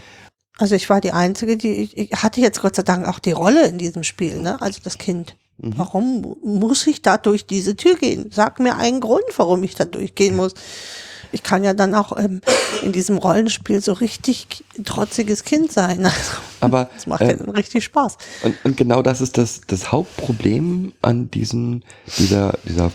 [0.57, 3.67] Also ich war die Einzige, die, ich, hatte jetzt Gott sei Dank auch die Rolle
[3.67, 4.61] in diesem Spiel, ne?
[4.63, 5.37] Also das Kind.
[5.59, 5.75] Mhm.
[5.77, 8.31] Warum mu- muss ich da durch diese Tür gehen?
[8.31, 10.55] Sag mir einen Grund, warum ich da durchgehen muss.
[11.35, 12.41] Ich kann ja dann auch ähm,
[12.83, 16.07] in diesem Rollenspiel so richtig trotziges Kind sein.
[16.15, 18.17] Also, Aber das macht ja äh, dann richtig Spaß.
[18.43, 21.85] Und, und genau das ist das, das Hauptproblem an diesen,
[22.19, 22.93] dieser, dieser,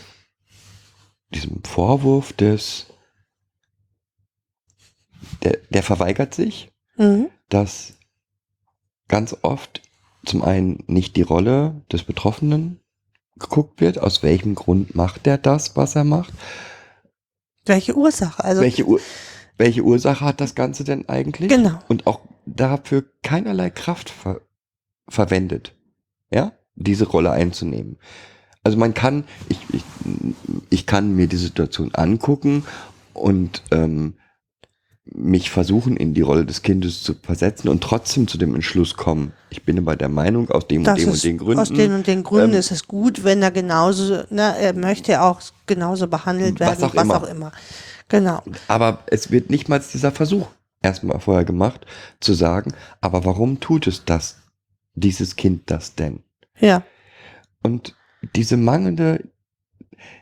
[1.34, 2.88] diesem Vorwurf des,
[5.43, 7.30] der, der verweigert sich, Mhm.
[7.47, 7.93] dass
[9.08, 9.82] ganz oft
[10.25, 12.82] zum einen nicht die Rolle des Betroffenen
[13.39, 16.34] geguckt wird, aus welchem Grund macht er das, was er macht,
[17.70, 18.44] Welche Ursache?
[18.44, 19.00] Also welche, Ur
[19.58, 21.50] welche Ursache hat das Ganze denn eigentlich?
[21.50, 21.80] genau.
[21.88, 24.42] und auch dafür keinerlei Kraft ver
[25.08, 25.74] verwendet,
[26.32, 27.98] ja, diese Rolle einzunehmen.
[28.64, 29.84] Also man kann, ich, ich,
[30.70, 32.64] ich kann mir die Situation angucken
[33.14, 34.19] und ähm,
[35.15, 39.34] mich versuchen, in die Rolle des Kindes zu versetzen und trotzdem zu dem Entschluss kommen.
[39.50, 41.69] Ich bin aber der Meinung, aus dem und Das dem ist, und den Gründen, aus
[41.69, 45.41] den und den Gründen ähm, ist es gut, wenn er genauso, ne, er möchte auch
[45.65, 47.30] genauso behandelt Was werden, auch immer.
[47.30, 47.52] immer.
[48.08, 48.41] Genau.
[48.67, 50.48] aber es wird nicht mal dieser Versuch
[50.82, 51.86] erstmal vorher gemacht,
[52.19, 54.38] zu sagen, aber warum tut es das,
[54.95, 56.24] dieses Kind das denn?
[56.60, 56.84] Ja.
[57.62, 57.95] Und
[58.36, 59.24] diese mangelnde,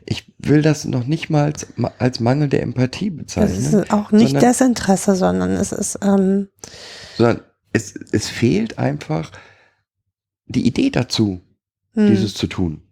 [0.06, 1.66] ich will das noch nicht mal als,
[1.98, 6.48] als mangelnde Empathie Es bezeichnen, ist auch nicht sondern- Desinteresse, sondern es ist, ähm,
[7.16, 9.30] sondern es, es fehlt einfach
[10.46, 11.40] die Idee dazu,
[11.94, 12.08] hm.
[12.10, 12.82] dieses zu tun.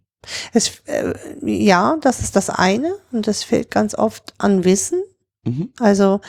[0.52, 5.00] es, äh, ja, das ist das eine und es fehlt ganz oft an Wissen,
[5.44, 5.70] Mhm.
[5.78, 6.20] also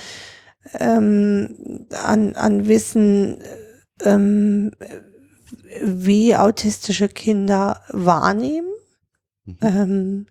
[0.80, 4.72] ähm, an, an Wissen, äh, ähm,
[5.84, 8.68] wie autistische Kinder wahrnehmen,
[9.48, 9.58] Mhm.
[9.62, 10.26] ähm,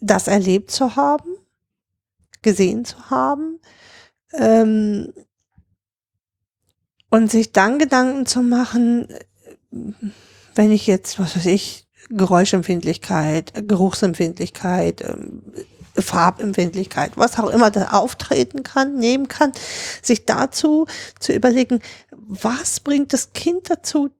[0.00, 1.36] das erlebt zu haben,
[2.42, 3.60] gesehen zu haben
[4.32, 5.12] ähm,
[7.10, 9.92] und sich dann Gedanken zu machen, äh,
[10.54, 15.42] wenn ich jetzt, was weiß ich, Geräuschempfindlichkeit, Geruchsempfindlichkeit, ähm,
[15.96, 19.52] Farbempfindlichkeit, was auch immer da auftreten kann, nehmen kann,
[20.02, 20.86] sich dazu
[21.18, 24.10] zu überlegen, was bringt das Kind dazu,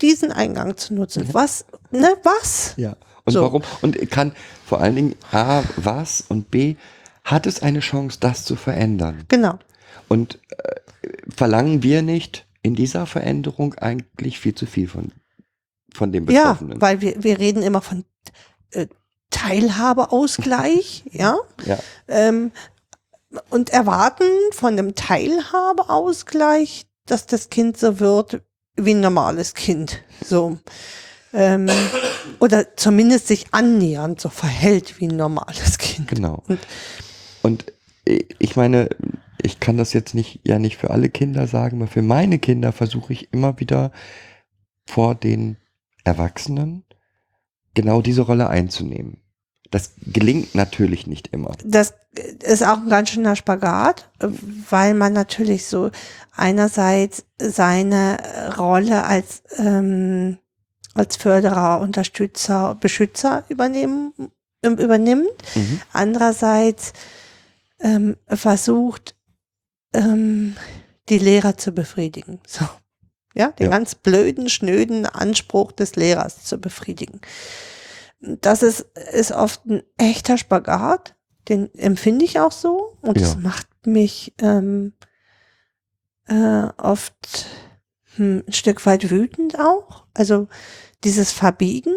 [0.00, 1.26] diesen Eingang zu nutzen?
[1.26, 1.34] Ja.
[1.34, 2.74] Was, ne, was?
[2.76, 2.96] Ja.
[3.28, 3.42] Und So.
[3.42, 3.62] warum?
[3.82, 4.32] Und kann
[4.66, 6.76] vor allen Dingen A, was und B,
[7.24, 9.24] hat es eine Chance, das zu verändern?
[9.28, 9.58] Genau.
[10.08, 15.12] Und äh, verlangen wir nicht in dieser Veränderung eigentlich viel zu viel von,
[15.94, 16.80] von dem Ja, Betroffenen?
[16.80, 18.04] weil wir, wir reden immer von
[18.72, 18.86] äh,
[19.30, 21.78] Teilhabeausgleich, ja, ja.
[22.08, 22.50] ähm,
[23.50, 28.42] und erwarten von dem Teilhabeausgleich, dass das Kind so wird
[28.76, 30.58] wie ein normales Kind, so.
[31.32, 31.68] Ähm,
[32.40, 36.08] oder zumindest sich annähernd so verhält wie ein normales Kind.
[36.08, 36.42] Genau.
[36.48, 36.60] Und-
[37.42, 37.66] Und
[38.04, 38.88] ich meine,
[39.42, 42.72] ich kann das jetzt nicht, ja nicht für alle Kinder sagen, aber für meine Kinder
[42.72, 43.92] versuche ich immer wieder
[44.86, 45.56] vor den
[46.04, 46.84] Erwachsenen
[47.74, 49.18] genau diese Rolle einzunehmen.
[49.70, 51.54] Das gelingt natürlich nicht immer.
[51.64, 51.92] Das
[52.42, 54.10] ist auch ein ganz schöner Spagat,
[54.70, 55.90] weil man natürlich so
[56.34, 58.16] einerseits seine
[58.56, 60.38] Rolle als, ähm,
[60.98, 64.12] als Förderer, Unterstützer, Beschützer übernehmen,
[64.62, 65.80] übernimmt, Mhm.
[65.92, 66.92] andererseits
[67.80, 69.14] ähm, versucht,
[69.94, 70.56] ähm,
[71.08, 72.40] die Lehrer zu befriedigen.
[72.46, 72.68] So.
[73.34, 73.70] Ja, den Ja.
[73.70, 77.20] ganz blöden, schnöden Anspruch des Lehrers zu befriedigen.
[78.20, 78.80] Das ist,
[79.12, 81.14] ist oft ein echter Spagat,
[81.48, 83.40] den empfinde ich auch so und das Ja.
[83.40, 84.92] macht mich ähm,
[86.26, 87.46] äh, oft
[88.16, 90.04] hm, ein Stück weit wütend auch.
[90.14, 90.48] Also
[91.04, 91.94] dieses Verbiegen,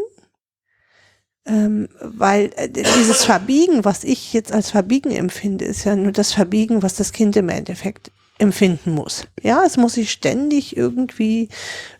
[1.46, 6.34] ähm, weil äh, dieses Verbiegen, was ich jetzt als Verbiegen empfinde, ist ja nur das
[6.34, 9.28] Verbiegen, was das Kind im Endeffekt empfinden muss.
[9.42, 11.50] Ja, es muss sich ständig irgendwie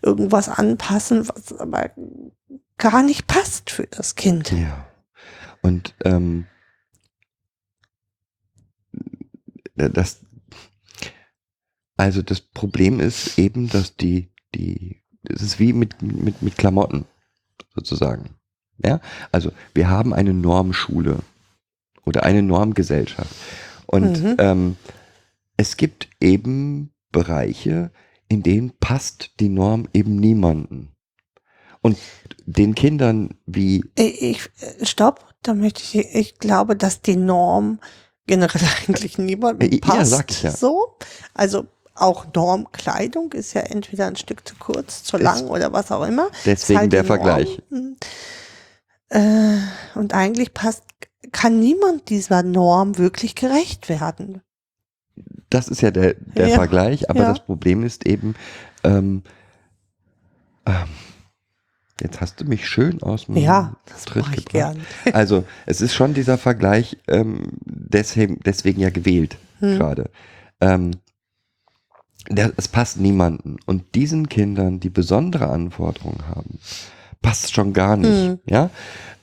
[0.02, 1.90] irgendwas anpassen, was aber
[2.78, 4.50] gar nicht passt für das Kind.
[4.52, 4.88] Ja.
[5.62, 6.46] Und ähm,
[9.74, 10.20] das,
[11.96, 17.04] also das Problem ist eben, dass die, die, es ist wie mit, mit, mit Klamotten
[17.74, 18.30] sozusagen.
[18.84, 21.18] Ja, also wir haben eine Normschule
[22.04, 23.30] oder eine Normgesellschaft
[23.86, 24.36] und Mhm.
[24.38, 24.76] ähm,
[25.56, 27.90] es gibt eben Bereiche,
[28.28, 30.88] in denen passt die Norm eben niemanden.
[31.82, 31.98] Und
[32.46, 37.80] den Kindern wie, Ich, ich äh, stopp, da möchte ich, ich glaube, dass die Norm
[38.26, 40.10] generell eigentlich niemandem Ja, passt.
[40.10, 40.50] sag ich ja.
[40.52, 40.96] So.
[41.34, 46.04] Also auch Normkleidung ist ja entweder ein Stück zu kurz, zu lang oder was auch
[46.06, 46.28] immer.
[46.46, 47.06] deswegen halt der Norm.
[47.18, 47.62] Vergleich.
[49.08, 49.58] Äh,
[49.94, 50.84] und eigentlich passt,
[51.32, 54.40] kann niemand dieser Norm wirklich gerecht werden.
[55.50, 57.28] Das ist ja der, der Ja, Vergleich, aber ja.
[57.28, 58.34] das Problem ist eben,
[58.84, 59.22] ähm,
[60.64, 60.88] ähm,
[62.00, 64.50] jetzt hast du mich schön aus dem Ja, das Tritt ich gebracht.
[64.50, 64.86] gern.
[65.14, 69.76] Also es ist schon dieser Vergleich, ähm, deswegen, deswegen ja gewählt Hm.
[69.78, 70.10] gerade.
[70.60, 70.92] Ähm,
[72.36, 73.56] der, es passt niemanden.
[73.66, 76.58] Und diesen Kindern, die besondere Anforderungen haben,
[77.20, 78.10] passt schon gar nicht.
[78.10, 78.38] Hm.
[78.46, 78.70] Ja?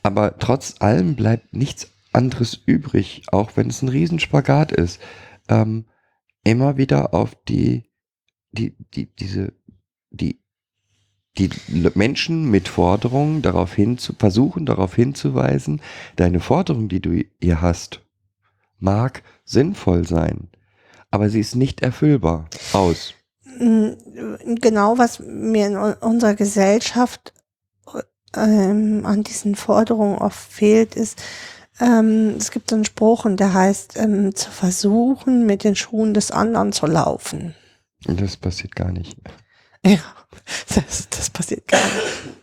[0.03, 4.99] Aber trotz allem bleibt nichts anderes übrig, auch wenn es ein Riesenspagat ist,
[5.47, 5.85] ähm,
[6.43, 7.83] immer wieder auf die,
[8.51, 9.53] die, die, diese,
[10.09, 10.41] die,
[11.37, 11.49] die
[11.93, 15.81] Menschen mit Forderungen darauf hin zu versuchen, darauf hinzuweisen,
[16.15, 18.01] deine Forderung, die du ihr hast,
[18.79, 20.49] mag sinnvoll sein,
[21.11, 22.49] aber sie ist nicht erfüllbar.
[22.73, 23.13] Aus.
[23.59, 23.89] Mm,
[24.61, 27.33] Genau, was mir in un- unserer Gesellschaft
[28.35, 31.21] ähm, an diesen Forderungen oft fehlt, ist,
[31.79, 36.29] ähm, es gibt einen Spruch und der heißt, ähm, zu versuchen, mit den Schuhen des
[36.31, 37.55] anderen zu laufen.
[38.05, 39.17] Das passiert gar nicht.
[39.85, 39.99] Ja,
[40.75, 42.35] das, das passiert gar nicht.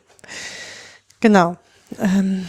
[1.21, 1.57] Genau.
[1.99, 2.47] Ähm,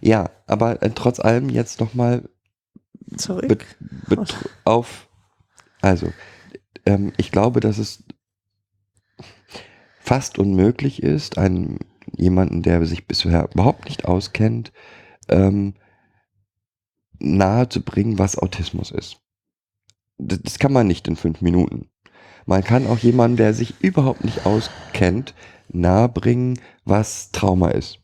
[0.00, 2.28] Ja, aber äh, trotz allem jetzt nochmal
[3.16, 3.46] zurück.
[3.48, 3.64] bet,
[4.08, 5.05] bet, auf,
[5.80, 6.12] also,
[6.84, 8.04] ähm, ich glaube, dass es
[10.00, 11.78] fast unmöglich ist, einem
[12.16, 14.72] jemanden, der sich bisher überhaupt nicht auskennt,
[15.28, 15.74] ähm,
[17.18, 17.68] nahe
[18.18, 19.18] was Autismus ist.
[20.18, 21.90] Das, das kann man nicht in fünf Minuten.
[22.46, 25.34] Man kann auch jemanden, der sich überhaupt nicht auskennt,
[25.68, 27.98] nahebringen, was Trauma ist.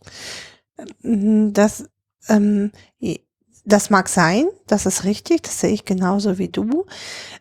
[1.03, 1.89] Mm, Das,
[2.29, 2.73] ähm,
[3.65, 6.87] das mag sein, das ist richtig, das sehe ich genauso wie du.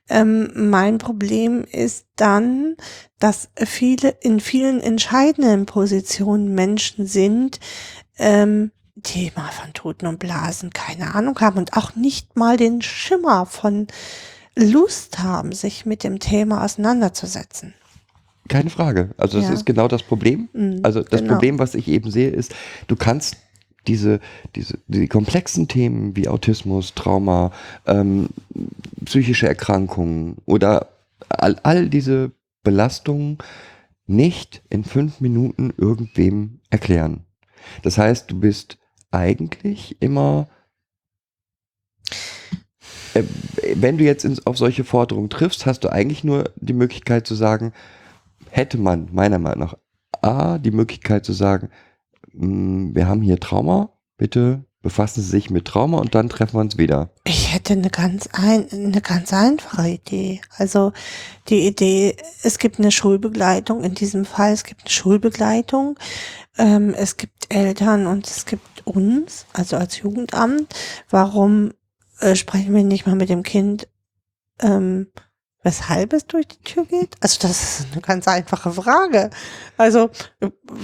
[0.09, 2.75] Ähm, mein Problem ist dann,
[3.19, 7.59] dass viele in vielen entscheidenden Positionen Menschen sind,
[8.17, 12.81] ähm, die mal von Toten und Blasen keine Ahnung haben und auch nicht mal den
[12.81, 13.87] Schimmer von
[14.55, 17.73] Lust haben, sich mit dem Thema auseinanderzusetzen.
[18.47, 19.11] Keine Frage.
[19.17, 19.53] Also das Ja.
[19.53, 20.49] ist genau das Problem.
[20.53, 21.33] Mm, Also das genau.
[21.33, 22.53] Problem, was ich eben sehe, ist,
[22.87, 23.37] du kannst
[23.87, 24.19] diese,
[24.55, 27.51] diese, die komplexen Themen wie Autismus, Trauma,
[27.85, 28.29] ähm,
[29.05, 30.89] psychische Erkrankungen oder
[31.29, 32.31] all, all diese
[32.63, 33.37] Belastungen
[34.05, 37.25] nicht in fünf Minuten irgendwem erklären.
[37.81, 38.77] Das heißt, du bist
[39.11, 40.47] eigentlich immer,
[43.13, 43.23] äh,
[43.75, 47.35] wenn du jetzt ins, auf solche Forderungen triffst, hast du eigentlich nur die Möglichkeit zu
[47.35, 47.73] sagen,
[48.49, 49.77] hätte man meiner Meinung nach
[50.21, 51.69] A, die Möglichkeit zu sagen,
[52.33, 56.77] wir haben hier Trauma, bitte befassen Sie sich mit Trauma und dann treffen wir uns
[56.77, 57.11] wieder.
[57.23, 60.41] Ich hätte eine ganz ein, eine ganz einfache Idee.
[60.57, 60.91] Also
[61.49, 65.99] die Idee, es gibt eine Schulbegleitung, in diesem Fall, es gibt eine Schulbegleitung,
[66.57, 70.73] ähm, es gibt Eltern und es gibt uns, also als Jugendamt.
[71.09, 71.73] Warum
[72.19, 73.87] äh, sprechen wir nicht mal mit dem Kind,
[74.61, 75.07] ähm,
[75.63, 77.15] weshalb es durch die Tür geht?
[77.19, 79.29] Also das ist eine ganz einfache Frage.
[79.77, 80.09] Also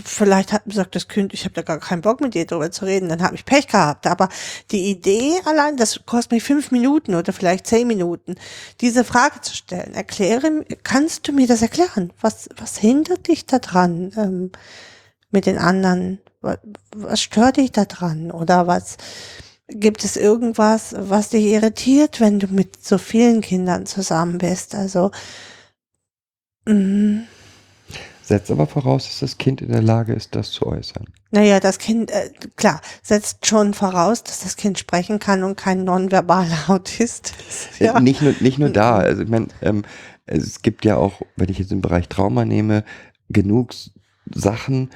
[0.04, 2.86] vielleicht hat sagt das Kind, ich habe da gar keinen Bock mit dir drüber zu
[2.86, 4.06] reden, dann habe ich Pech gehabt.
[4.06, 4.30] Aber
[4.72, 8.36] die Idee allein, das kostet mich fünf Minuten oder vielleicht zehn Minuten,
[8.82, 9.94] diese Frage zu stellen.
[9.94, 12.14] Erkläre, kannst du mir das erklären?
[12.22, 14.52] Was, was hindert dich daran ähm,
[15.32, 16.20] mit den anderen?
[16.42, 16.60] Was,
[16.96, 18.32] was stört dich daran?
[18.32, 18.98] Oder was
[19.70, 24.76] gibt es irgendwas, was dich irritiert, wenn du mit so vielen Kindern zusammen bist?
[24.76, 25.12] Also
[26.66, 27.24] mh,
[28.28, 31.06] Setzt aber voraus, dass das Kind in der Lage ist, das zu äußern.
[31.32, 35.86] Naja, das Kind, äh, klar, setzt schon voraus, dass das Kind sprechen kann und kein
[35.86, 37.80] nonverbaler Autist ist.
[37.80, 38.98] Äh, Nicht, nur, nicht nur da.
[38.98, 39.84] Also ich meine, ähm,
[40.26, 42.84] es gibt ja auch, wenn ich jetzt im Bereich Trauma nehme,
[43.30, 43.74] genug
[44.36, 44.90] Sachen,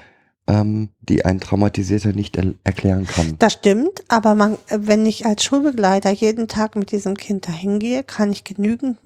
[0.47, 3.35] ähm, die ein Traumatisierter nicht er erklären kann.
[3.39, 8.03] Das stimmt, aber man, wenn ich als Schulbegleiter jeden Tag mit diesem Kind dahin gehe,
[8.03, 8.97] kann ich genügend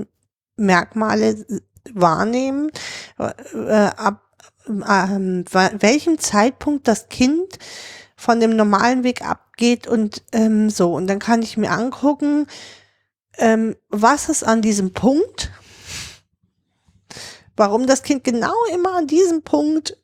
[0.57, 1.45] Merkmale
[1.93, 2.71] wahrnehmen,
[3.17, 4.21] äh, ab
[4.67, 7.59] ähm, welchem Zeitpunkt das Kind
[8.15, 10.93] von dem normalen Weg abgeht und ähm, so.
[10.93, 12.47] Und dann kann ich mir angucken,
[13.37, 15.51] ähm, was ist an diesem Punkt,
[17.55, 19.97] warum das Kind genau immer an diesem Punkt,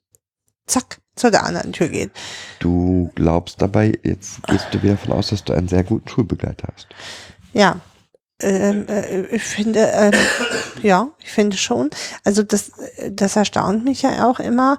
[0.68, 2.12] zack, zu der anderen Tür geht.
[2.59, 6.68] Du glaubst dabei, jetzt gehst du wieder davon aus, dass du einen sehr guten Schulbegleiter
[6.74, 6.88] hast.
[7.53, 7.82] Ja,
[8.41, 10.14] ähm, äh, ich finde, ähm,
[10.82, 11.89] ja, ich finde schon.
[12.24, 12.72] Also das,
[13.09, 14.78] das erstaunt mich ja auch immer,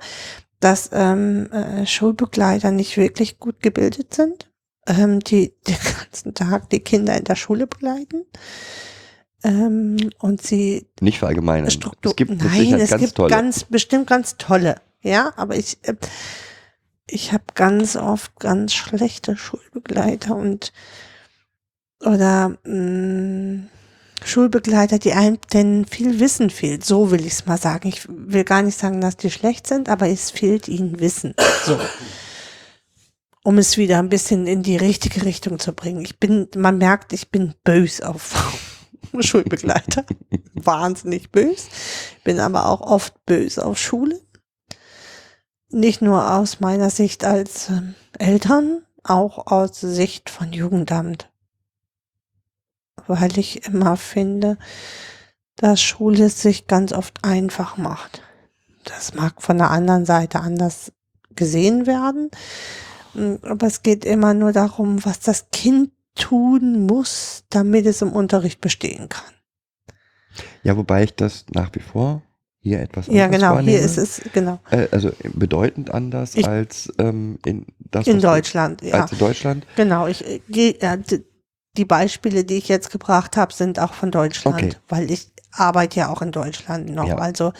[0.61, 4.51] dass ähm, äh, Schulbegleiter nicht wirklich gut gebildet sind,
[4.87, 8.25] ähm, die den ganzen Tag die Kinder in der Schule begleiten.
[9.45, 11.71] Ähm, und sie Nicht verallgemeinern.
[11.71, 12.13] Struktur.
[12.13, 13.31] Es gibt Nein, es ganz gibt tolle.
[13.31, 14.77] ganz bestimmt ganz tolle.
[15.03, 15.95] Ja, aber ich äh,
[17.07, 20.73] ich habe ganz oft ganz schlechte Schulbegleiter und
[22.01, 23.69] oder mh,
[24.25, 26.85] Schulbegleiter, die einem denn viel Wissen fehlt.
[26.85, 27.89] So will ich es mal sagen.
[27.89, 31.35] Ich will gar nicht sagen, dass die schlecht sind, aber es fehlt ihnen Wissen.
[31.65, 31.79] So.
[33.45, 36.01] Um es wieder ein bisschen in die richtige Richtung zu bringen.
[36.03, 38.57] Ich bin, man merkt, ich bin bös auf
[39.21, 40.05] Schulbegleiter.
[40.55, 41.69] Wahnsinnig bös.
[42.25, 44.21] Bin aber auch oft bös auf Schule.
[45.73, 51.33] Nicht nur aus meiner Sicht als ähm, Eltern, auch aus Sicht von Jugendamt
[53.07, 54.59] weil ich immer finde,
[55.57, 58.23] dass Schule sich ganz oft einfach macht.
[58.85, 60.93] Das mag von der anderen Seite anders
[61.35, 62.31] gesehen werden,
[63.15, 68.13] mm, aber es geht immer nur darum, was das Kind tun muss, damit es im
[68.13, 69.33] Unterricht bestehen kann.
[70.63, 72.23] Ja, wobei ich das nach wie vor
[72.63, 73.71] hier etwas Ja, anders genau, wahrnehme.
[73.77, 78.23] hier ist es, genau, Äh, also bedeutend anders Ich- als ähm, in das in was
[78.23, 79.03] du- Deutschland, ja.
[79.03, 79.67] Als in Deutschland.
[79.77, 80.97] Genau, ich äh, gehe, ja,
[81.77, 84.71] die Beispiele, die ich jetzt gebracht habe, sind auch von Deutschland, Okay.
[84.89, 87.09] weil ich arbeite ja auch in Deutschland noch.
[87.09, 87.17] Ja.
[87.19, 87.53] Also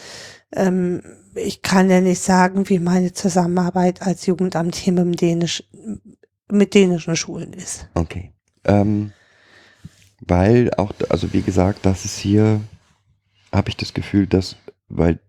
[0.53, 1.01] ähm,
[1.35, 5.63] ich kann ja nicht sagen, wie meine Zusammenarbeit als Jugendamt hier mit, Dänisch,
[6.49, 7.87] mit dänischen Schulen ist.
[7.95, 8.31] Okay.
[8.65, 9.11] Ähm,
[10.21, 12.61] weil auch, also wie gesagt, das ist hier,
[13.51, 14.55] habe ich das Gefühl, dass,
[14.97, 15.19] weil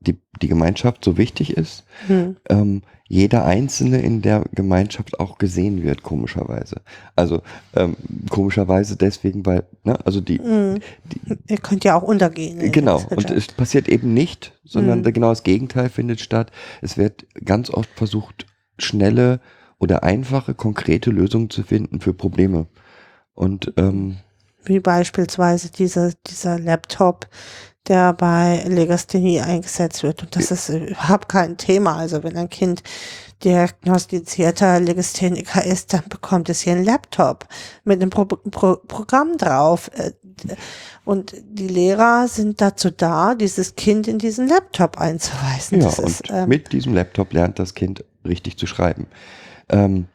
[0.00, 2.36] die, die Gemeinschaft so wichtig ist, Hm.
[2.48, 6.80] ähm, jeder Einzelne in der Gemeinschaft auch gesehen wird, komischerweise.
[7.16, 7.42] Also
[7.74, 7.96] ähm,
[8.30, 10.78] komischerweise deswegen, weil, ne, also die, Hm.
[11.12, 12.58] die Ihr könnt ja auch untergehen.
[12.58, 15.12] der genau, und es passiert eben nicht, sondern Mhm.
[15.12, 16.50] genau das Gegenteil findet statt.
[16.80, 18.46] Es wird ganz oft versucht,
[18.78, 19.40] schnelle
[19.78, 22.66] oder einfache, konkrete Lösungen zu finden für Probleme.
[23.34, 24.16] Und ähm,
[24.64, 27.28] Wie beispielsweise dieser, dieser Laptop,
[27.88, 30.22] der bei Legasthenie eingesetzt wird.
[30.22, 31.96] Und das ist überhaupt kein Thema.
[31.96, 32.82] Also wenn ein Kind
[33.42, 37.46] diagnostizierter Legastheniker ist, dann bekommt es hier einen Laptop
[37.84, 39.90] mit einem Pro Pro Programm drauf.
[39.94, 40.12] Äh,
[41.04, 45.80] Und die Lehrer sind dazu da, dieses Kind in diesen Laptop einzuweisen.
[45.80, 49.06] ja, das und ist, ähm, mit diesem Laptop lernt das Kind richtig zu schreiben.
[49.68, 50.06] Ähm,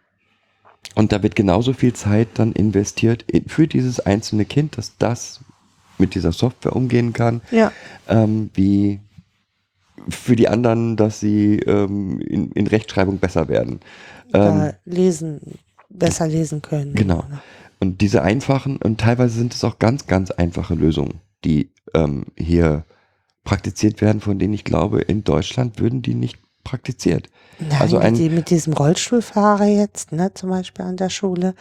[0.95, 5.41] und da wird genauso viel Zeit dann investiert in, für dieses einzelne Kind, dass das
[5.99, 7.71] mit dieser Software umgehen kann, ja,
[8.07, 8.99] ähm, wie
[10.09, 13.81] für die anderen, dass sie ähm, in, in Rechtschreibung besser werden.
[14.33, 15.41] Ähm, lesen,
[15.89, 16.93] besser lesen können.
[16.95, 17.23] Genau.
[17.79, 22.85] Und diese einfachen, und teilweise sind es auch ganz, ganz einfache Lösungen, die ähm, hier
[23.43, 27.29] praktiziert werden, von denen ich glaube, in Deutschland würden die nicht praktiziert.
[27.59, 31.55] Nein, Also mit, ein- die, mit diesem Rollstuhlfahrer jetzt, ne, zum Beispiel an der Schule,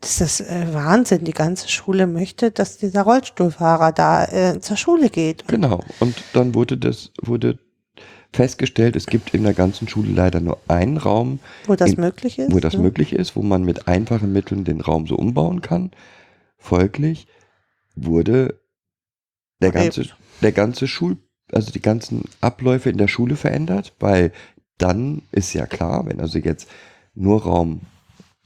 [0.00, 1.24] das ist äh, Wahnsinn.
[1.24, 5.48] Die ganze Schule möchte, dass dieser Rollstuhlfahrer da äh, zur Schule geht.
[5.48, 5.80] Genau.
[6.00, 7.58] Und dann wurde das, wurde
[8.34, 12.38] festgestellt, es gibt in der ganzen Schule leider nur einen Raum, Wo das in- möglich
[12.38, 12.52] ist.
[12.52, 12.80] wo das ne?
[12.80, 15.90] möglich ist, wo man mit einfachen Mitteln den Raum so umbauen kann.
[16.58, 17.26] Folglich
[17.94, 18.58] wurde
[19.60, 19.82] der Okay.
[19.84, 20.04] ganze,
[20.40, 21.18] der ganze Schul,
[21.52, 24.32] also die ganzen Abläufe in der Schule verändert, weil
[24.78, 26.68] dann ist ja klar, wenn also jetzt
[27.14, 27.82] nur Raum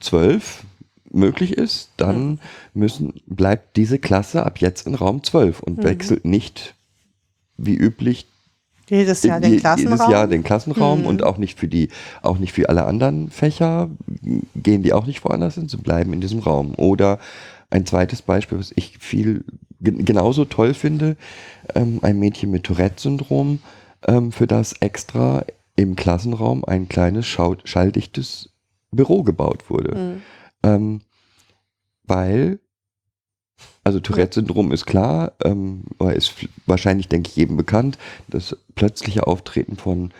[0.00, 0.64] 12
[1.12, 2.40] möglich ist, dann
[2.74, 5.84] müssen, bleibt diese Klasse ab jetzt in Raum 12 und Mhm.
[5.84, 6.74] wechselt nicht
[7.56, 8.26] wie üblich
[8.88, 9.92] Jedes Jahr den Klassenraum.
[9.98, 11.06] jedes Jahr den Klassenraum Mhm.
[11.06, 11.88] und auch nicht für die,
[12.22, 13.90] auch nicht für alle anderen Fächer
[14.54, 16.74] gehen die auch nicht woanders hin, sie bleiben in diesem Raum.
[16.76, 17.18] Oder
[17.70, 19.44] ein zweites Beispiel, was ich viel
[19.80, 21.16] gen- genauso toll finde,
[21.74, 23.58] ähm, ein Mädchen mit Tourette-Syndrom,
[24.06, 25.44] ähm, für das extra
[25.74, 28.50] im Klassenraum ein kleines schalldichtes
[28.92, 29.96] Büro gebaut wurde.
[29.98, 30.22] Mhm.
[30.66, 31.00] Ähm,
[32.04, 32.58] weil,
[33.84, 36.34] also Tourette-Syndrom ist klar, ähm, ist
[36.66, 37.98] wahrscheinlich, denke ich, jedem bekannt,
[38.28, 40.12] das plötzliche Auftreten von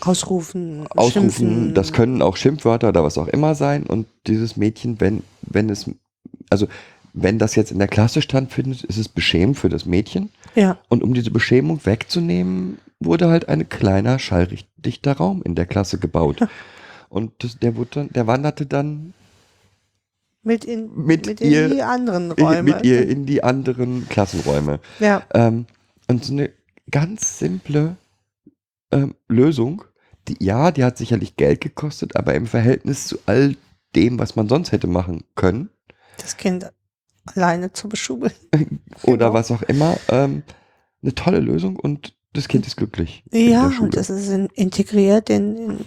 [0.00, 1.74] Ausrufen, Ausrufen, Schimpfen.
[1.74, 5.90] das können auch Schimpfwörter oder was auch immer sein und dieses Mädchen, wenn, wenn es,
[6.50, 6.66] also
[7.14, 11.02] wenn das jetzt in der Klasse stattfindet, ist es beschämend für das Mädchen Ja, und
[11.02, 16.40] um diese Beschämung wegzunehmen, wurde halt ein kleiner schalldichter Raum in der Klasse gebaut.
[17.08, 19.14] Und das, der, wurde dann, der wanderte dann
[20.44, 22.62] mit in, Mit mit ihr- in die anderen in, Räume.
[22.62, 24.80] mit ihr in die anderen Klassenräume.
[25.00, 25.66] ja, Ähm,
[26.08, 26.50] und so eine
[26.90, 27.96] ganz simple
[28.92, 29.84] ähm, Lösung,
[30.28, 33.56] die, ja, die hat sicherlich Geld gekostet, aber im Verhältnis zu all
[33.96, 35.70] dem, was man sonst hätte machen können,
[36.18, 36.70] das Kind
[37.34, 38.32] alleine zu beschulen.
[39.02, 39.32] oder Genau.
[39.34, 40.42] was auch immer, ähm,
[41.02, 43.22] eine tolle Lösung und das Kind ist glücklich.
[43.30, 45.78] in Ja, und das ist in, integriert in, in,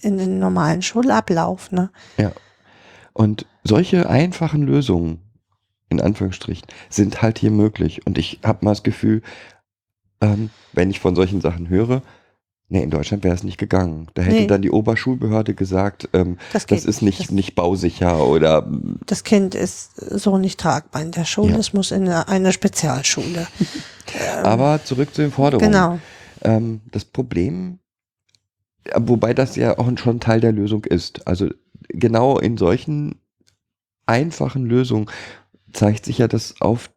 [0.00, 1.72] in den normalen Schulablauf.
[1.72, 1.90] Ne?
[3.18, 5.18] Und solche einfachen Lösungen,
[5.88, 8.06] in Anführungsstrichen, sind halt hier möglich.
[8.06, 9.22] Und ich habe mal das Gefühl,
[10.20, 12.02] ähm, wenn ich von solchen Sachen höre,
[12.68, 14.06] nee, in Deutschland wäre es nicht gegangen.
[14.14, 14.46] Da hätte Nee.
[14.46, 18.70] dann die Oberschulbehörde gesagt, ähm, Das, das ist nicht, Das, nicht bausicher oder
[19.04, 21.54] das Kind ist so nicht tragbar in der Schule.
[21.54, 21.58] Ja.
[21.58, 23.48] Es muss in eine, eine Spezialschule.
[24.44, 25.72] aber zurück zu den Forderungen.
[25.72, 25.98] Genau.
[26.42, 27.80] Ähm, das Problem,
[28.94, 31.26] wobei das ja auch schon Teil der Lösung ist.
[31.26, 31.48] Also
[31.88, 33.20] genau in solchen
[34.06, 35.10] einfachen Lösungen
[35.72, 36.90] zeigt sich ja, dass auf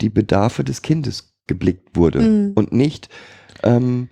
[0.00, 2.52] die Bedarfe des Kindes geblickt wurde Mhm.
[2.54, 3.08] und nicht
[3.62, 4.08] ähm,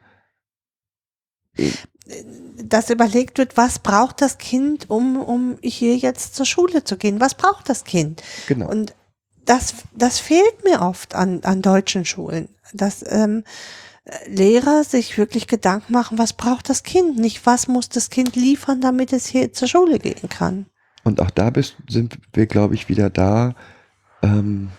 [2.62, 7.20] Dass überlegt wird, was braucht das Kind, um, um hier jetzt zur Schule zu gehen?
[7.20, 8.22] Was braucht das Kind?
[8.46, 8.68] genau.
[8.68, 8.94] Und
[9.44, 13.44] das, das fehlt mir oft an, an deutschen Schulen, dass ähm,
[14.26, 18.80] Lehrer sich wirklich Gedanken machen, was braucht das Kind, nicht was muss das Kind liefern,
[18.80, 20.66] damit es hier zur Schule gehen kann.
[21.04, 23.54] Und auch da bist, sind wir, glaube ich, wieder da,
[24.22, 24.70] ähm,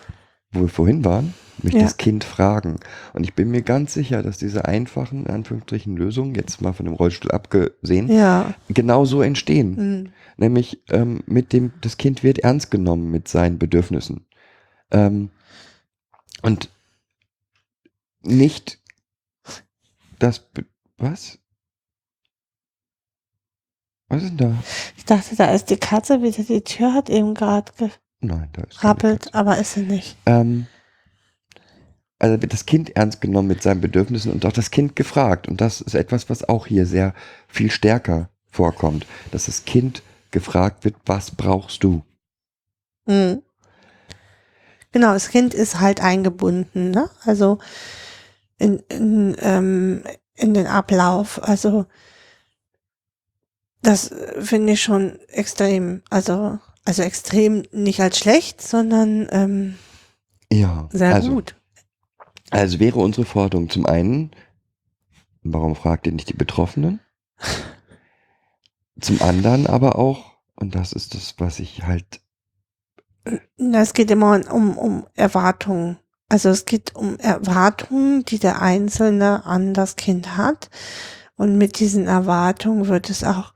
[0.52, 1.80] wo wir vorhin waren, mich Ja.
[1.82, 2.80] das Kind fragen.
[3.12, 6.86] Und ich bin mir ganz sicher, dass diese einfachen, in Anführungsstrichen, Lösungen, jetzt mal von
[6.86, 8.54] dem Rollstuhl abgesehen, Ja.
[8.68, 9.74] genau so entstehen.
[10.02, 10.12] Mhm.
[10.36, 14.26] Nämlich ähm, mit dem, das Kind wird ernst genommen mit seinen Bedürfnissen.
[14.90, 15.30] Ähm,
[16.42, 16.70] und
[18.22, 18.79] nicht
[20.22, 20.48] das,
[20.96, 21.38] was?
[24.08, 24.54] Was ist denn da?
[24.96, 27.72] Ich dachte, da ist die Katze wieder, die Tür hat eben gerade
[28.20, 30.16] Nein, da ist aber ist sie nicht.
[30.26, 30.66] Ähm,
[32.18, 35.48] also wird das Kind ernst genommen mit seinen Bedürfnissen und auch das Kind gefragt.
[35.48, 37.14] Und das ist etwas, was auch hier sehr
[37.48, 42.02] viel stärker vorkommt, dass das Kind gefragt wird, was brauchst du?
[43.06, 43.42] Mhm.
[44.92, 47.08] Genau, das Kind ist halt eingebunden, ne?
[47.24, 47.58] Also
[48.60, 50.04] in, in, ähm,
[50.36, 51.42] in den Ablauf.
[51.42, 51.86] Also
[53.82, 56.02] das äh, finde ich schon extrem.
[56.10, 59.74] Also, also extrem nicht als schlecht, sondern ähm,
[60.52, 61.56] Ja, sehr also, gut.
[62.50, 64.32] Also wäre unsere Forderung zum einen,
[65.42, 67.00] warum fragt ihr nicht die Betroffenen?
[69.00, 72.20] Zum anderen aber auch, und das ist das, was ich halt,
[73.56, 75.98] Es geht immer um, um Erwartungen.
[76.30, 80.70] Also es geht um Erwartungen, die der Einzelne an das Kind hat.
[81.36, 83.52] Und mit diesen Erwartungen wird es auch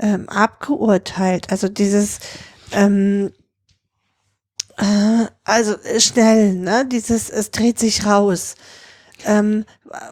[0.00, 1.50] ähm, abgeurteilt.
[1.50, 2.18] Also dieses,
[2.72, 3.32] ähm,
[4.76, 6.84] äh, also schnell, ne?
[6.84, 8.56] Dieses, es dreht sich raus.
[9.24, 9.64] Ähm,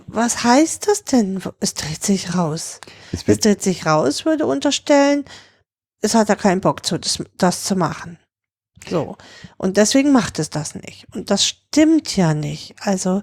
[0.07, 1.43] was heißt das denn?
[1.59, 2.81] Es dreht sich raus.
[3.11, 5.25] es Es dreht sich raus, würde unterstellen,
[6.01, 8.19] es hat er keinen Bock zu, das, das zu machen.
[8.89, 9.17] So.
[9.57, 11.07] Und deswegen macht es das nicht.
[11.15, 12.75] Und das stimmt ja nicht.
[12.81, 13.23] Also,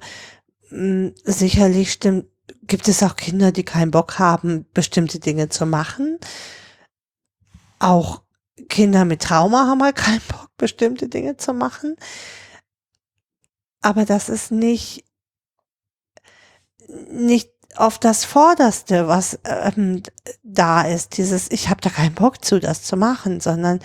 [0.70, 2.26] mh, sicherlich stimmt,
[2.64, 6.20] gibt es auch Kinder, die keinen Bock haben, bestimmte Dinge zu machen.
[7.80, 8.22] Auch
[8.68, 11.96] Kinder mit Trauma haben halt keinen Bock, bestimmte Dinge zu machen.
[13.82, 15.06] Aber das ist nicht,
[17.10, 20.04] nicht auf das Vorderste, was ähm,
[20.44, 23.80] da ist, dieses, ich habe da keinen Bock zu, das zu machen, sondern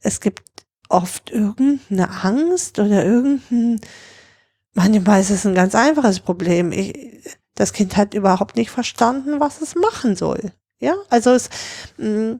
[0.00, 0.42] es gibt
[0.88, 3.80] oft irgendeine Angst oder irgendein,
[4.74, 6.72] manchmal ist es ein ganz einfaches Problem.
[6.72, 6.94] Ich,
[7.54, 10.52] das Kind hat überhaupt nicht verstanden, was es machen soll.
[10.78, 11.48] Ja, also es
[11.96, 12.38] mh,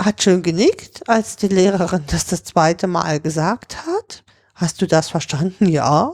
[0.00, 4.24] hat schön genickt, als die Lehrerin das das zweite Mal gesagt hat.
[4.54, 5.66] Hast du das verstanden?
[5.66, 6.12] Ja.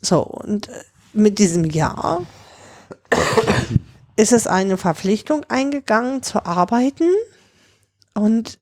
[0.00, 2.20] So, und äh, mit diesem Ja
[4.16, 7.08] ist es eine Verpflichtung eingegangen zu arbeiten
[8.14, 8.58] und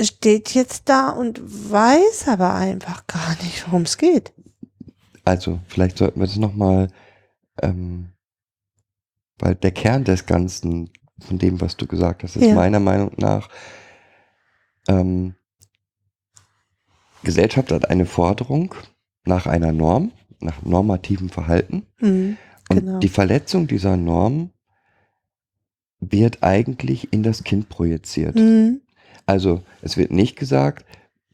[0.00, 4.32] steht jetzt da und weiß aber einfach gar nicht, worum es geht.
[5.24, 6.88] also vielleicht sollten wir das nochmal,
[7.62, 8.12] ähm,
[9.38, 10.90] weil der Kern des Ganzen,
[11.20, 12.54] von dem, was du gesagt hast, ist Ja.
[12.54, 13.48] meiner Meinung nach,
[14.88, 15.34] ähm,
[17.24, 18.74] Gesellschaft hat eine Forderung
[19.24, 21.86] nach einer Norm, nach normativem Verhalten.
[22.00, 22.36] Mhm.
[22.70, 22.98] Und Genau.
[23.00, 24.50] die Verletzung dieser Norm
[26.00, 28.36] wird eigentlich in das Kind projiziert.
[28.36, 28.80] Mhm.
[29.28, 30.84] Also es wird nicht gesagt,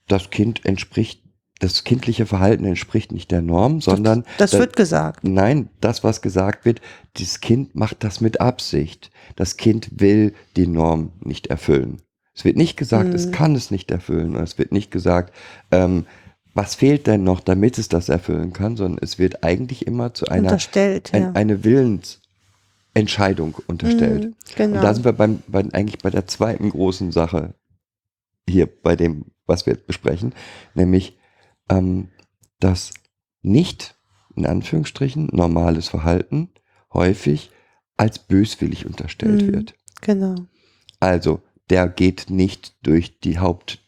[0.08, 1.22] das Kind entspricht,
[1.60, 5.22] das kindliche Verhalten entspricht nicht der Norm, sondern das da- wird gesagt.
[5.22, 6.80] nein, das, was gesagt wird,
[7.18, 9.10] das Kind macht das mit Absicht.
[9.36, 12.02] Das Kind will die Norm nicht erfüllen.
[12.34, 13.30] Es wird nicht gesagt, es Mhm.
[13.30, 14.34] kann es nicht erfüllen.
[14.34, 15.32] Und es wird nicht gesagt,
[15.70, 16.04] ähm,
[16.52, 20.26] was fehlt denn noch, damit es das erfüllen kann, sondern es wird eigentlich immer zu
[20.26, 21.30] einer Unterstellt, ein, ja.
[21.34, 24.24] eine Willensentscheidung unterstellt.
[24.24, 24.76] Mhm, genau.
[24.78, 27.54] Und da sind wir beim, bei, eigentlich bei der zweiten großen Sache
[28.48, 30.34] hier bei dem, was wir jetzt besprechen,
[30.74, 31.18] nämlich
[31.68, 32.08] ähm,
[32.60, 32.92] dass
[33.42, 33.94] nicht,
[34.34, 36.50] in Anführungsstrichen, normales Verhalten
[36.92, 37.50] häufig
[37.96, 39.52] als böswillig unterstellt Mhm.
[39.52, 39.74] wird.
[40.00, 40.34] Genau.
[41.00, 43.80] Also, der geht nicht durch die Haupt,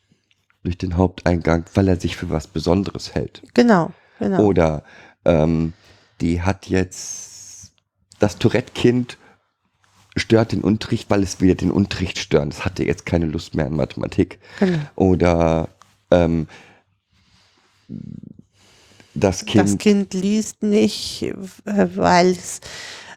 [0.62, 3.42] durch den Haupteingang, weil er sich für was Besonderes hält.
[3.54, 3.92] Genau.
[4.18, 4.42] Genau.
[4.44, 4.82] Oder
[5.24, 5.72] ähm,
[6.20, 7.72] die hat jetzt
[8.18, 9.18] das Tourette-Kind
[10.16, 12.52] stört den Unterricht, weil es wieder den Unterricht stört.
[12.52, 14.38] Es hatte jetzt keine Lust mehr an Mathematik.
[14.58, 14.78] genau.
[14.96, 15.68] Oder
[16.10, 16.48] ähm,
[19.14, 21.34] das Kind, Das Kind liest nicht, äh,
[21.96, 22.60] weil es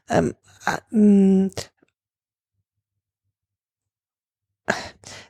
[0.09, 0.33] ähm,
[0.65, 1.51] äh, mh,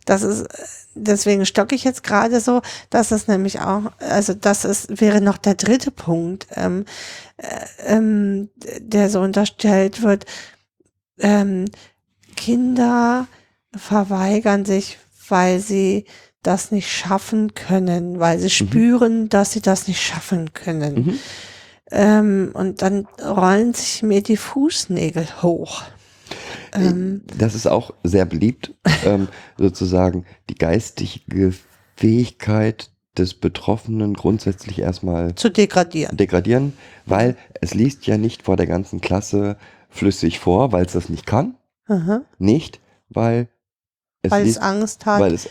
[0.06, 0.48] das ist
[0.96, 5.38] deswegen stocke ich jetzt gerade so, dass es nämlich auch, also das ist, wäre noch
[5.38, 6.86] der dritte Punkt, ähm,
[7.38, 8.50] äh, ähm,
[8.80, 10.26] der so unterstellt wird.
[11.20, 11.66] Ähm,
[12.36, 13.28] Kinder
[13.76, 14.98] verweigern sich,
[15.28, 16.06] weil sie
[16.44, 20.96] das nicht schaffen können, weil sie spüren, dass sie das nicht schaffen können.
[20.96, 21.20] Mhm.
[21.92, 25.84] Ähm, und dann rollen sich mir die Fußnägel hoch.
[26.74, 28.74] Ähm, das ist auch sehr beliebt,
[29.06, 31.54] ähm, sozusagen die geistige
[31.96, 36.16] Fähigkeit des Betroffenen grundsätzlich erstmal zu degradieren.
[36.16, 36.74] degradieren,
[37.06, 39.58] weil es liest ja nicht vor der ganzen Klasse
[39.90, 41.56] flüssig vor, weil es das nicht kann.
[41.88, 42.22] Aha.
[42.38, 42.80] Nicht,
[43.10, 43.50] weil
[44.22, 45.50] es Weil es Angst hat, weil es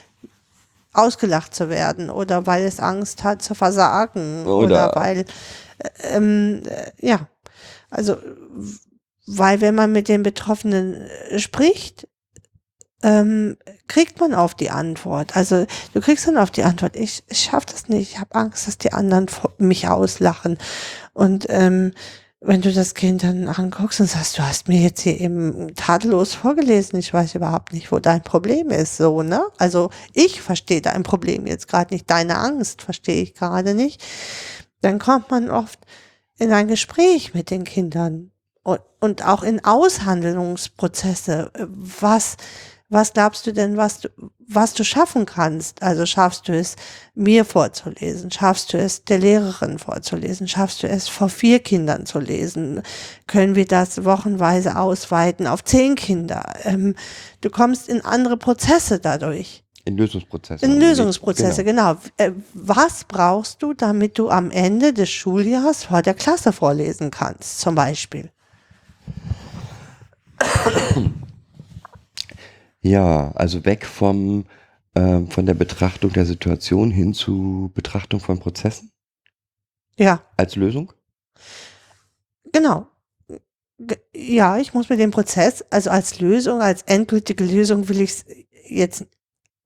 [0.93, 5.25] ausgelacht zu werden oder weil es Angst hat zu versagen oder, Oder- weil, äh,
[6.17, 7.29] ähm, äh, ja,
[7.91, 8.17] also,
[9.27, 10.95] weil wenn man mit den Betroffenen
[11.31, 12.09] äh, spricht,
[13.03, 15.37] ähm, kriegt man auf die Antwort.
[15.37, 18.67] Also du kriegst dann auf die Antwort, ich, ich schaffe das nicht, ich habe Angst,
[18.67, 19.27] dass die anderen
[19.59, 20.59] mich auslachen.
[21.13, 21.93] Und ähm,
[22.41, 26.35] wenn du das Kind dann anguckst und sagst, du hast mir jetzt hier eben tadellos
[26.35, 29.45] vorgelesen, ich weiß überhaupt nicht, wo dein Problem ist, so, ne?
[29.59, 34.05] Also ich verstehe dein Problem jetzt gerade nicht, deine Angst verstehe ich gerade nicht.
[34.81, 35.81] Dann kommt man oft
[36.39, 38.31] in ein Gespräch mit den Kindern
[38.63, 41.51] und, und auch in Aushandlungsprozesse.
[41.57, 42.37] Was,
[42.91, 44.09] was glaubst du denn, was du,
[44.47, 45.83] was du schaffen kannst?
[45.83, 46.77] Also schaffst du es,
[47.15, 48.31] mir vorzulesen?
[48.31, 50.49] Schaffst du es, der Lehrerin vorzulesen?
[50.49, 52.83] Schaffst du es, vor vier Kindern zu lesen?
[53.27, 56.55] Können wir das wochenweise ausweiten auf zehn Kinder?
[56.65, 56.95] Ähm,
[57.43, 59.65] du kommst in andere Prozesse dadurch.
[59.85, 60.65] in Lösungsprozesse.
[60.65, 61.97] In Lösungsprozesse, Genau.
[62.17, 62.37] genau.
[62.55, 67.75] Was brauchst du, damit du am Ende des Schuljahres vor der Klasse vorlesen kannst, zum
[67.75, 68.31] Beispiel?
[72.89, 74.47] Ja, also weg vom
[74.95, 78.91] ähm, von der Betrachtung der Situation hin zu Betrachtung von Prozessen
[79.99, 80.93] Ja, als Lösung.
[82.51, 82.87] genau.
[84.15, 88.25] Ja, ich muss mir den Prozess, also als Lösung, als endgültige Lösung will ich es
[88.69, 89.07] jetzt,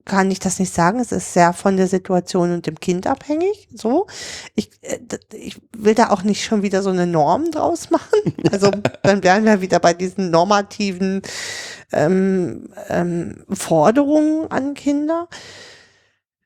[0.04, 0.98] kann ich das nicht sagen.
[0.98, 3.68] Es ist sehr von der Situation und dem Kind abhängig.
[3.74, 4.06] So.
[4.54, 4.98] Ich, äh,
[5.32, 8.08] ich will da auch nicht schon wieder so eine Norm draus machen.
[8.50, 8.70] Also
[9.02, 11.22] dann wären wir wieder bei diesen normativen
[11.92, 15.28] ähm, ähm, Forderungen an Kinder.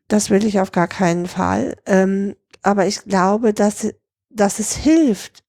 [0.09, 1.77] Das will ich auf gar keinen Fall.
[1.85, 3.89] Ähm, aber ich glaube, dass,
[4.31, 5.43] dass es hilft,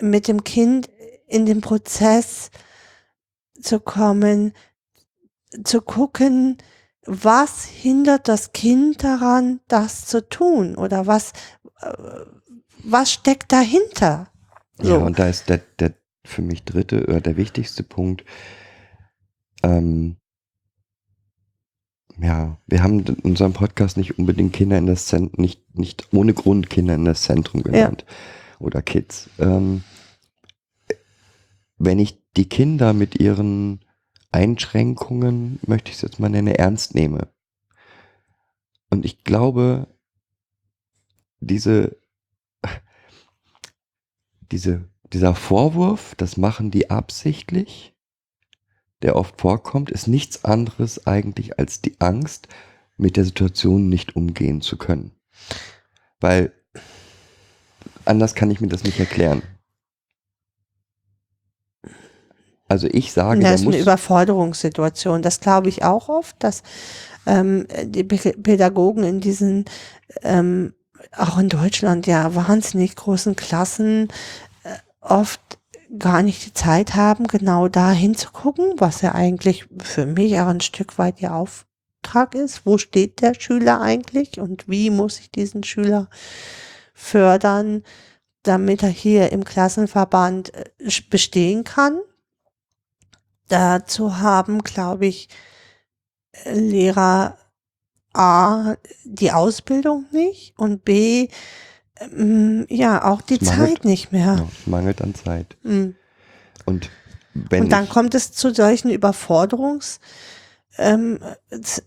[0.00, 0.88] mit dem Kind
[1.26, 2.50] in den Prozess
[3.60, 4.52] zu kommen,
[5.64, 6.58] zu gucken,
[7.08, 11.32] was hindert das Kind daran, das zu tun oder was,
[11.80, 11.92] äh,
[12.84, 14.28] was steckt dahinter?
[14.76, 14.90] So.
[14.90, 15.94] Ja, und da ist der, der
[16.24, 18.24] für mich dritte oder der wichtigste Punkt.
[19.62, 20.16] Ähm,
[22.20, 26.34] ja, wir haben in unserem Podcast nicht unbedingt Kinder in das Zentrum, nicht, nicht ohne
[26.34, 28.04] Grund Kinder in das Zentrum genannt.
[28.58, 29.30] Oder Kids.
[29.38, 29.82] Ähm,
[31.78, 33.84] wenn ich die Kinder mit ihren
[34.30, 37.28] Einschränkungen, möchte ich es jetzt mal nennen, ernst nehme.
[38.90, 39.86] Und ich glaube,
[41.40, 41.96] diese,
[44.50, 47.94] diese, dieser Vorwurf, das machen die absichtlich,
[49.02, 52.48] der oft vorkommt, ist nichts anderes eigentlich als die Angst,
[52.96, 55.12] mit der Situation nicht umgehen zu können.
[56.20, 56.52] Weil
[58.04, 59.42] anders kann ich mir das nicht erklären.
[62.68, 65.22] Also ich sage, das ist eine Überforderungssituation.
[65.22, 66.62] Das glaube ich auch oft, dass
[67.26, 69.64] ähm, die Pädagogen in diesen,
[70.22, 70.74] ähm,
[71.16, 74.08] auch in Deutschland, ja, wahnsinnig großen Klassen
[74.64, 75.40] äh, oft
[75.98, 80.60] gar nicht die Zeit haben, genau da hinzugucken, was ja eigentlich für mich auch ein
[80.60, 82.66] Stück weit ihr Auftrag ist.
[82.66, 86.08] Wo steht der Schüler eigentlich und wie muss ich diesen Schüler
[86.92, 87.82] fördern,
[88.42, 90.64] damit er hier im Klassenverband äh,
[91.08, 91.98] bestehen kann?
[93.48, 95.28] Dazu haben, glaube ich,
[96.44, 97.36] Lehrer
[98.12, 98.74] A,
[99.04, 101.28] die Ausbildung nicht und B,
[102.00, 104.36] ähm, ja, auch die Es mangelt- Zeit nicht mehr.
[104.38, 105.56] Ja, es mangelt an Zeit.
[105.62, 105.90] Mm.
[106.64, 106.90] Und
[107.34, 109.98] wenn Und dann kommt es zu solchen Überforderungs-
[110.78, 111.18] ähm,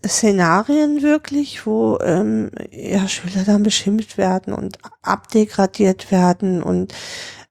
[0.06, 6.94] Szenarien wirklich, wo ähm, ja, Schüler dann beschimpft werden und abdegradiert werden und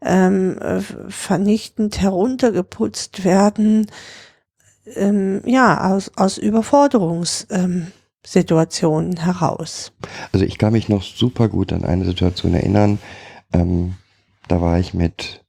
[0.02, 3.88] ähm, äh, vernichtend heruntergeputzt werden,
[4.95, 9.91] ähm, ja, aus, aus Überforderungssituationen ähm, heraus.
[10.32, 12.99] also ich kann mich noch super gut an eine Situation erinnern.
[13.54, 13.95] Ähm,
[14.47, 15.43] da war ich mit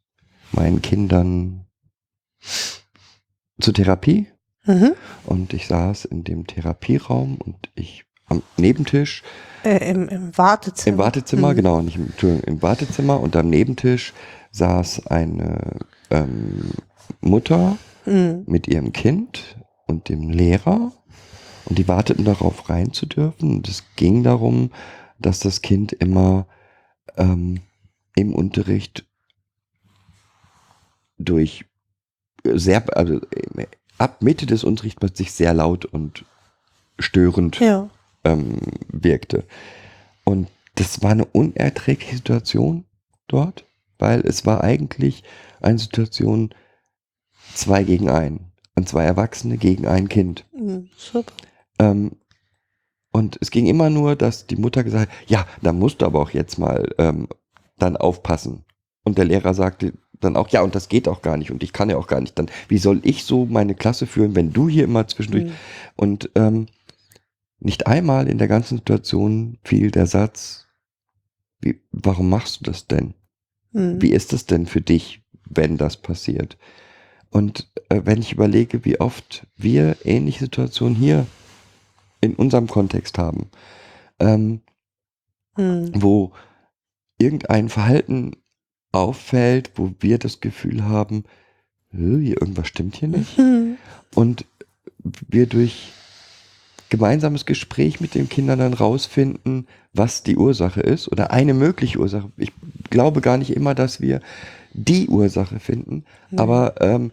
[0.52, 1.64] meinen Kindern
[3.60, 4.26] zur Therapie
[4.64, 4.92] Mhm.
[5.26, 9.24] und ich saß in dem Therapieraum und ich am Nebentisch
[9.64, 10.92] Äh, im, Im Wartezimmer.
[10.94, 11.56] Im Wartezimmer, Mhm.
[11.56, 12.12] genau, nicht im,
[12.46, 14.12] im Wartezimmer und am Nebentisch
[14.52, 15.80] saß eine
[16.10, 16.70] ähm,
[17.20, 18.42] Mutter Mhm.
[18.48, 20.90] mit ihrem Kind und dem Lehrer
[21.66, 23.50] und die warteten darauf rein zu dürfen.
[23.52, 24.72] Und es ging darum,
[25.20, 26.46] dass das Kind immer
[27.16, 27.60] ähm,
[28.16, 29.06] im Unterricht
[31.16, 31.64] durch
[32.44, 33.20] sehr, also
[33.56, 33.66] äh,
[33.98, 36.24] ab Mitte des Unterrichts plötzlich sehr laut und
[36.98, 37.88] störend Ja.
[38.24, 39.44] ähm, wirkte.
[40.24, 42.84] Und das war eine unerträgliche Situation
[43.28, 43.64] dort,
[44.02, 45.22] weil es war eigentlich
[45.62, 46.52] eine Situation
[47.54, 48.52] zwei gegen ein.
[48.74, 50.44] Und zwei Erwachsene gegen ein Kind.
[50.52, 50.88] Mhm.
[50.96, 51.32] Super.
[51.78, 52.12] Ähm,
[53.12, 56.20] und es ging immer nur, dass die Mutter gesagt hat, ja, da musst du aber
[56.20, 57.28] auch jetzt mal ähm,
[57.78, 58.64] dann aufpassen.
[59.04, 61.72] Und der Lehrer sagte dann auch, ja, und das geht auch gar nicht und ich
[61.72, 62.38] kann ja auch gar nicht.
[62.38, 65.52] Dann, wie soll ich so meine Klasse führen, wenn du hier immer zwischendurch Mhm.
[65.96, 66.66] und ähm,
[67.58, 70.66] nicht einmal in der ganzen Situation fiel der Satz,
[71.60, 73.14] wie, warum machst du das denn?
[73.72, 74.00] Mhm.
[74.00, 76.56] Wie ist es denn für dich, wenn das passiert?
[77.30, 81.26] Und äh, wenn ich überlege, wie oft wir ähnliche Situationen hier
[82.20, 83.48] in unserem Kontext haben,
[84.18, 84.60] ähm,
[85.58, 85.90] Mhm.
[85.94, 86.32] wo
[87.18, 88.32] irgendein Verhalten
[88.90, 91.24] auffällt, wo wir das Gefühl haben,
[91.90, 93.76] "Hä, hier irgendwas stimmt hier nicht Mhm.
[94.14, 94.46] und
[95.28, 95.92] wir durch
[96.92, 102.30] gemeinsames Gespräch mit den Kindern dann rausfinden, was die Ursache ist oder eine mögliche Ursache.
[102.36, 102.52] Ich
[102.90, 104.20] glaube gar nicht immer, dass wir
[104.74, 106.38] die Ursache finden, Mhm.
[106.38, 107.10] aber ähm,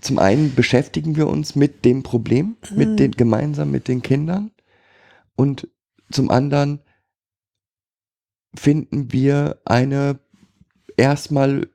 [0.00, 2.76] zum einen beschäftigen wir uns mit dem Problem, Mhm.
[2.76, 4.50] mit den, gemeinsam mit den Kindern
[5.36, 5.68] und
[6.10, 6.80] zum anderen
[8.56, 10.18] finden wir eine
[10.96, 11.68] erstmal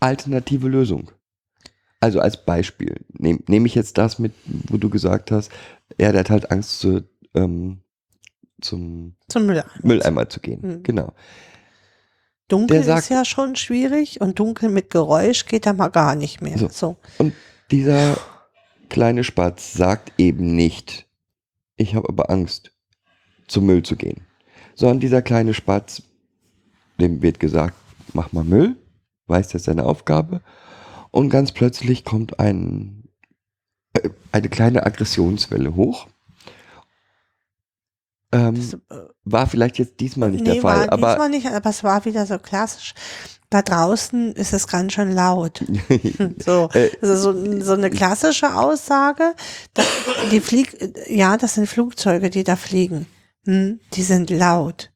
[0.00, 1.10] alternative Lösung.
[2.00, 5.52] Also als Beispiel nehme nehm ich jetzt das mit, wo du gesagt hast,
[5.98, 7.02] er der hat halt Angst zu,
[7.34, 7.82] ähm,
[8.60, 9.70] zum Zum Mülleimer.
[9.82, 10.60] Mülleimer zu gehen.
[10.62, 10.82] Mhm.
[10.82, 11.12] Genau.
[12.48, 16.42] Dunkel sagt- ist ja schon schwierig und dunkel mit Geräusch geht da mal gar nicht
[16.42, 16.58] mehr.
[16.58, 16.68] So.
[16.68, 16.96] So.
[17.18, 17.32] Und
[17.70, 18.16] dieser
[18.90, 21.06] kleine Spatz sagt eben nicht,
[21.76, 22.72] ich habe aber Angst,
[23.48, 24.20] zum Müll zu gehen.
[24.74, 26.02] Sondern dieser kleine Spatz,
[27.00, 27.74] dem wird gesagt,
[28.12, 28.76] mach mal Müll,
[29.26, 30.42] weiß das ist seine Aufgabe.
[31.10, 33.01] Und ganz plötzlich kommt ein,
[34.32, 36.06] eine kleine Aggressionswelle hoch.
[38.32, 41.46] Ähm, Das, äh, war vielleicht jetzt diesmal nicht nee, der Fall, war aber diesmal nicht,
[41.46, 42.94] aber es war wieder so klassisch.
[43.50, 45.62] Da draußen ist es ganz schön laut.
[46.44, 49.34] So, Äh, ist so, so eine klassische Aussage.
[50.30, 50.74] Die flieg,
[51.08, 53.06] ja, das sind Flugzeuge, die da fliegen.
[53.44, 54.90] Hm, die sind laut.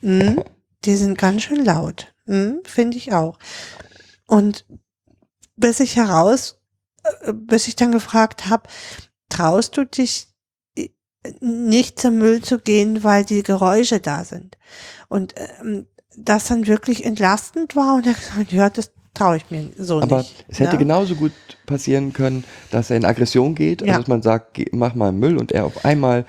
[0.00, 0.42] Hm,
[0.86, 2.14] die sind ganz schön laut.
[2.24, 3.38] Hm, Finde ich auch.
[4.26, 4.64] Und
[5.56, 6.59] bis ich heraus, äh,
[7.32, 8.68] bis ich dann gefragt habe,
[9.28, 10.26] traust du dich
[10.76, 10.88] äh,
[11.40, 14.56] nicht zum Müll zu gehen, weil die Geräusche da sind?
[15.08, 15.86] Und ähm,
[16.16, 20.18] das dann wirklich entlastend war und er gesagt, ja, das traue ich mir so Aber
[20.18, 20.44] nicht.
[20.48, 20.78] es hätte ne?
[20.78, 21.32] genauso gut
[21.66, 23.88] passieren können, dass er in Aggression geht, Ja.
[23.88, 26.24] also dass man sagt, mach mal Müll und er auf einmal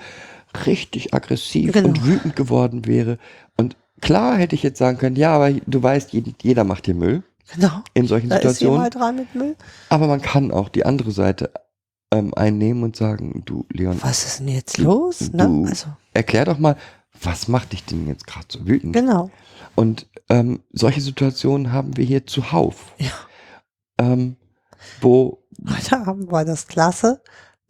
[0.66, 1.88] richtig aggressiv Genau.
[1.88, 3.18] und wütend geworden wäre.
[3.56, 6.94] Und klar hätte ich jetzt sagen können, ja, aber du weißt, jed- jeder macht hier
[6.94, 7.22] Müll
[7.54, 7.82] Genau.
[7.94, 8.74] in solchen Da ist Situationen.
[8.76, 9.56] jemand dran mit Müll.
[9.88, 11.52] Aber man kann auch die andere Seite
[12.12, 15.32] ähm, einnehmen und sagen, du Leon, Was ist denn jetzt Du- los?
[15.32, 15.44] Ne?
[15.46, 16.76] du- Also, erklär doch mal,
[17.22, 18.92] was macht dich denn jetzt gerade so wütend?
[18.94, 19.30] genau.
[19.74, 22.92] Und ähm, solche Situationen haben wir hier zuhauf.
[22.98, 23.10] Ja.
[23.98, 24.36] Ähm,
[25.00, 25.38] wo
[25.68, 27.22] Heute Abend war das klasse.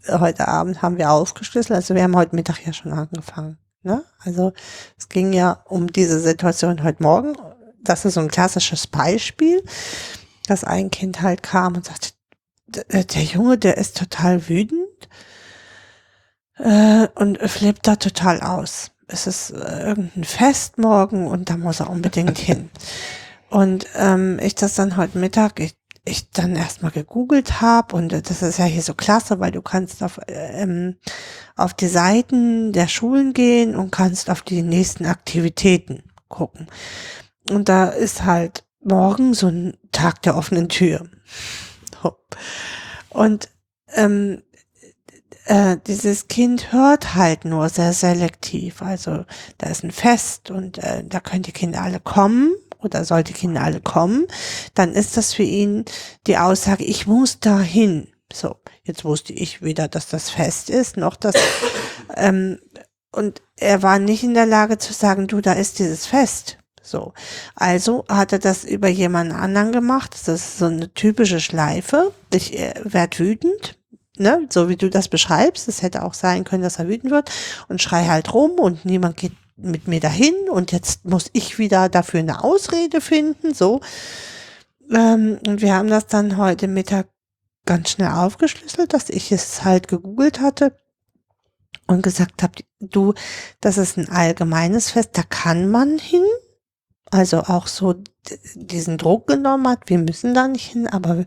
[0.09, 1.77] Heute Abend haben wir aufgeschlüsselt.
[1.77, 3.59] Also wir haben heute Mittag ja schon angefangen.
[3.83, 4.03] Ne?
[4.21, 4.53] Also
[4.99, 7.37] es ging ja um diese Situation heute Morgen.
[7.85, 9.63] Das ist so ein klassisches Beispiel,
[10.47, 12.11] dass ein Kind halt kam und sagte,
[12.69, 15.09] "D- der Junge, der ist total wütend
[16.59, 18.91] äh, und flippt da total aus.
[19.09, 22.71] Es ist äh, irgendein Fest morgen und da muss er unbedingt hin.
[23.51, 25.77] Und ähm, ich das dann heute Mittag, ich,
[26.07, 30.03] ich dann erstmal gegoogelt habe und das ist ja hier so klasse, weil du kannst
[30.03, 30.97] auf, ähm,
[31.55, 36.67] auf die Seiten der Schulen gehen und kannst auf die nächsten Aktivitäten gucken.
[37.51, 41.07] Und da ist halt morgen so ein Tag der offenen Tür.
[43.09, 43.49] Und
[43.95, 44.43] ähm,
[45.47, 48.83] äh, dieses Kind hört halt nur sehr selektiv.
[48.83, 49.25] Also
[49.59, 53.33] da ist ein Fest und äh, da können die Kinder alle kommen oder soll die
[53.33, 54.27] Kinder alle kommen.
[54.75, 55.85] Dann ist das für ihn
[56.27, 58.09] die Aussage, ich muss dahin.
[58.33, 61.35] So, jetzt wusste ich weder, dass das Fest ist, noch dass
[62.17, 62.59] ähm,
[63.15, 66.57] und er war nicht in der Lage zu sagen, du, da ist dieses Fest.
[66.83, 67.13] So.
[67.55, 70.15] Also hat er das über jemanden anderen gemacht.
[70.15, 72.13] Das ist so eine typische Schleife.
[72.33, 73.79] Ich äh, werde wütend,
[74.17, 75.69] ne, so wie du das beschreibst.
[75.69, 77.31] Es hätte auch sein können, dass er wütend wird
[77.69, 81.89] und schrei halt rum und niemand geht mit mir dahin und jetzt muss ich wieder
[81.89, 83.81] dafür eine Ausrede finden, so.
[84.91, 87.09] Ähm, und wir haben das dann heute Mittag
[87.65, 90.77] ganz schnell aufgeschlüsselt, dass ich es halt gegoogelt hatte
[91.87, 93.15] und gesagt habe, du,
[93.61, 96.25] das ist ein allgemeines Fest, da kann man hin,
[97.13, 97.95] also auch so
[98.55, 101.25] diesen Druck genommen hat, wir müssen da nicht hin, aber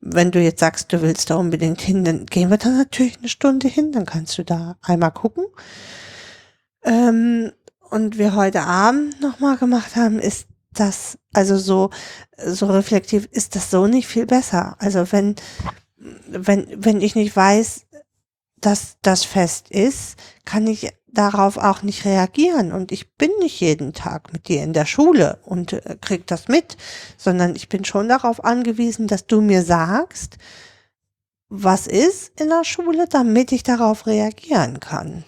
[0.00, 3.30] wenn du jetzt sagst, du willst da unbedingt hin, dann gehen wir da natürlich eine
[3.30, 5.46] Stunde hin, dann kannst du da einmal gucken.
[6.84, 7.50] Ähm,
[7.88, 11.88] und wir heute Abend nochmal gemacht haben, ist das, also so,
[12.36, 14.76] so reflektiv, ist das so nicht viel besser.
[14.80, 15.36] Also wenn,
[16.28, 17.86] wenn, wenn ich nicht weiß,
[18.60, 22.72] dass das fest ist, kann ich darauf auch nicht reagieren.
[22.72, 26.48] Und ich bin nicht jeden Tag mit dir in der Schule und äh, krieg das
[26.48, 26.76] mit,
[27.16, 30.38] sondern ich bin schon darauf angewiesen, dass du mir sagst,
[31.48, 35.24] was ist in der Schule, damit ich darauf reagieren kann.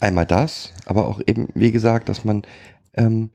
[0.00, 2.42] Einmal das, aber auch eben, wie gesagt, dass man,
[2.94, 3.30] ähm,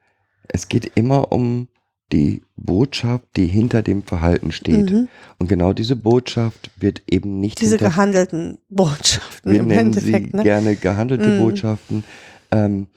[0.48, 1.68] es geht immer um
[2.12, 4.91] die Botschaft, die hinter dem Verhalten steht.
[4.91, 5.07] Mhm.
[5.39, 10.32] Und genau diese Botschaft wird eben nicht Diese gehandelten Botschaften wir im nennen Endeffekt.
[10.32, 10.43] sie Ne?
[10.43, 11.39] gerne gehandelte Mhm.
[11.39, 12.03] Botschaften.
[12.51, 12.88] Ähm,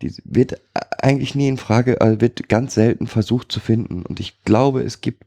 [0.00, 0.60] die wird
[0.98, 4.02] eigentlich nie in Frage, also wird ganz selten versucht zu finden.
[4.02, 5.24] Und ich glaube, es gibt,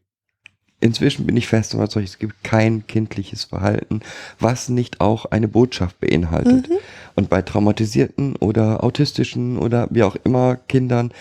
[0.81, 4.01] inzwischen bin ich fest überzeugt, es gibt kein kindliches Verhalten,
[4.39, 6.69] was nicht auch eine Botschaft beinhaltet.
[6.69, 6.75] Mhm.
[7.15, 11.13] Und bei traumatisierten oder autistischen oder wie auch immer Kindern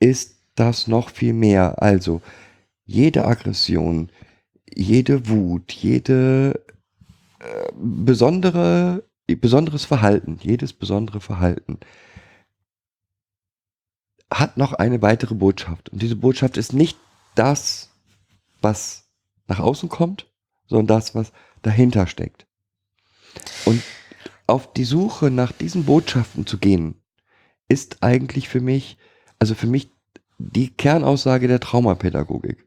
[0.00, 1.82] ist das noch viel mehr.
[1.82, 2.20] Also
[2.84, 4.10] jede Aggression,
[4.74, 6.64] jede Wut, jede
[7.38, 11.78] äh, besondere, besonderes Verhalten, jedes besondere Verhalten
[14.32, 15.90] hat noch eine weitere Botschaft.
[15.90, 16.98] Und diese Botschaft ist nicht
[17.34, 17.90] das,
[18.60, 19.08] was
[19.46, 20.30] nach außen kommt,
[20.66, 21.32] sondern das, was
[21.62, 22.46] dahinter steckt.
[23.64, 23.82] Und
[24.46, 27.00] auf die Suche nach diesen Botschaften zu gehen,
[27.68, 28.98] ist eigentlich für mich,
[29.38, 29.90] also für mich
[30.50, 32.66] die Kernaussage der Traumapädagogik.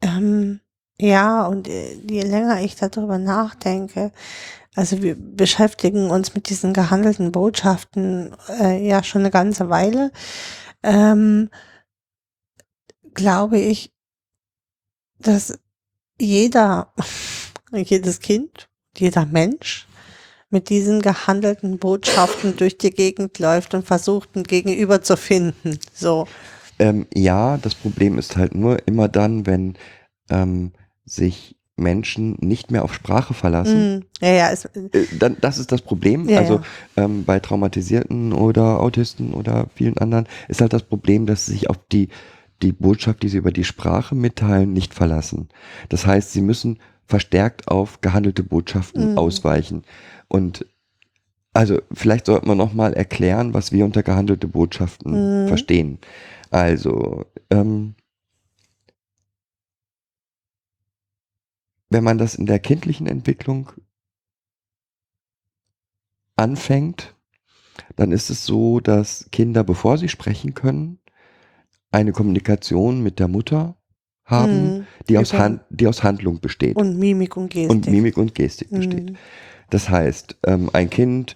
[0.00, 0.60] Ähm,
[0.98, 4.12] ja, und äh, je länger ich darüber nachdenke,
[4.74, 10.10] also wir beschäftigen uns mit diesen gehandelten Botschaften äh, ja schon eine ganze Weile,
[10.82, 11.50] ähm,
[13.14, 13.92] glaube ich,
[15.18, 15.58] dass
[16.18, 16.92] jeder,
[17.72, 19.86] jedes Kind, jeder Mensch
[20.50, 25.78] mit diesen gehandelten Botschaften durch die Gegend läuft und versucht, ein Gegenüber zu finden.
[25.94, 26.26] So.
[26.78, 29.74] Ähm, ja, das Problem ist halt nur immer dann, wenn
[30.30, 30.72] ähm,
[31.04, 33.98] sich Menschen nicht mehr auf Sprache verlassen.
[33.98, 36.28] Mm, ja, ja, es, Äh, dann, das ist das Problem.
[36.28, 36.56] Ja, also
[36.96, 37.04] ja.
[37.04, 41.70] Ähm, bei Traumatisierten oder Autisten oder vielen anderen ist halt das Problem, dass sie sich
[41.70, 42.08] auf die,
[42.62, 45.48] die Botschaft, die sie über die Sprache mitteilen, nicht verlassen.
[45.88, 49.18] Das heißt, sie müssen verstärkt auf gehandelte Botschaften Mhm.
[49.18, 49.82] ausweichen.
[50.28, 50.66] Und
[51.54, 55.48] also vielleicht sollten wir nochmal erklären, was wir unter gehandelte Botschaften Mhm.
[55.48, 55.98] verstehen.
[56.52, 57.94] Also, ähm,
[61.88, 63.72] wenn man das in der kindlichen Entwicklung
[66.36, 67.16] anfängt,
[67.96, 70.98] dann ist es so, dass Kinder, bevor sie sprechen können,
[71.90, 73.78] eine Kommunikation mit der Mutter
[74.26, 77.70] haben, mm, die, aus Hand, die aus Handlung besteht und Mimik und Gestik.
[77.70, 79.12] und Mimik und Gestik besteht.
[79.12, 79.16] Mm.
[79.70, 81.34] Das heißt, ähm, ein Kind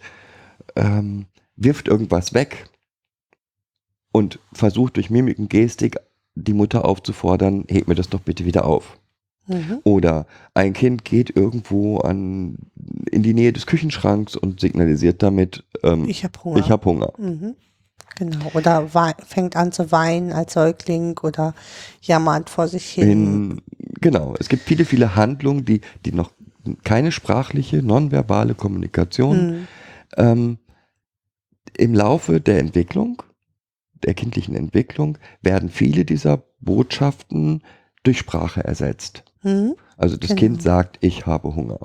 [0.77, 1.25] ähm,
[1.57, 2.69] wirft irgendwas weg
[4.17, 5.99] und versucht durch Mimik und Gestik
[6.35, 8.99] die Mutter aufzufordern, heb mir das doch bitte wieder auf.
[9.47, 9.81] Mhm.
[9.85, 12.57] Oder ein Kind geht irgendwo an,
[13.11, 16.59] in die Nähe des Küchenschranks und signalisiert damit, ähm, Ich habe Hunger.
[16.59, 17.13] ich habe Hunger.
[17.19, 17.57] Mhm.
[18.17, 18.51] Genau.
[18.55, 18.89] Oder
[19.27, 21.55] fängt an zu weinen als Säugling oder
[22.01, 23.11] jammert vor sich hin.
[23.11, 23.63] In,
[24.01, 26.31] genau, es gibt viele, viele Handlungen, die, die noch
[26.85, 29.69] keine sprachliche, nonverbale Kommunikation Mhm.
[30.17, 30.59] Ähm,
[31.77, 33.23] Im Laufe der Entwicklung,
[34.05, 37.63] der kindlichen Entwicklung, werden viele dieser Botschaften
[38.03, 39.25] durch Sprache ersetzt.
[39.41, 39.75] Hm?
[39.97, 40.41] Also das Genau.
[40.41, 41.81] Kind sagt, ich habe Hunger.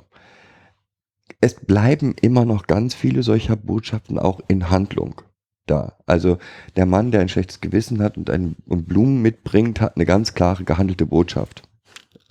[1.40, 5.22] Es bleiben immer noch ganz viele solcher Botschaften auch in Handlung
[5.66, 5.96] da.
[6.06, 6.38] Also
[6.76, 10.34] der Mann, der ein schlechtes Gewissen hat und, ein, und Blumen mitbringt, hat eine ganz
[10.34, 11.62] klare gehandelte Botschaft.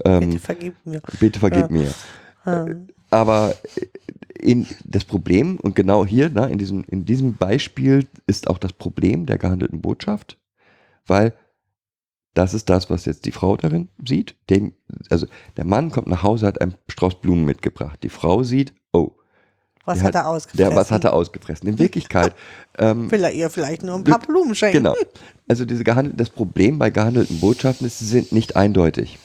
[0.05, 1.01] Ähm, Bitte vergib mir.
[1.19, 1.67] bitte vergib Ja.
[1.69, 1.93] mir.
[2.45, 3.53] Ähm, Aber
[4.39, 8.73] in das Problem, und genau hier, na, in, diesem, in diesem Beispiel ist auch das
[8.73, 10.37] Problem der gehandelten Botschaft,
[11.05, 11.33] weil
[12.33, 14.35] das ist das, was jetzt die Frau darin sieht.
[14.49, 14.73] Dem,
[15.09, 17.99] also der Mann kommt nach Hause, hat einen Strauß Blumen mitgebracht.
[18.03, 19.11] Die Frau sieht, oh,
[19.83, 20.69] was Der hat er ausgefressen?
[20.69, 21.67] der, was hat er ausgefressen?
[21.67, 22.33] In Wirklichkeit,
[22.77, 24.77] ähm, Will er ihr vielleicht nur ein paar Blumen schenken?
[24.77, 24.95] genau.
[25.47, 29.17] Also diese das Problem bei gehandelten Botschaften ist, sie sind nicht eindeutig.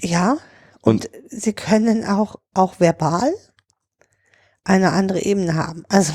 [0.00, 0.36] Ja,
[0.82, 3.32] und, sie können auch, auch verbal
[4.64, 5.84] eine andere Ebene haben.
[5.88, 6.12] Also,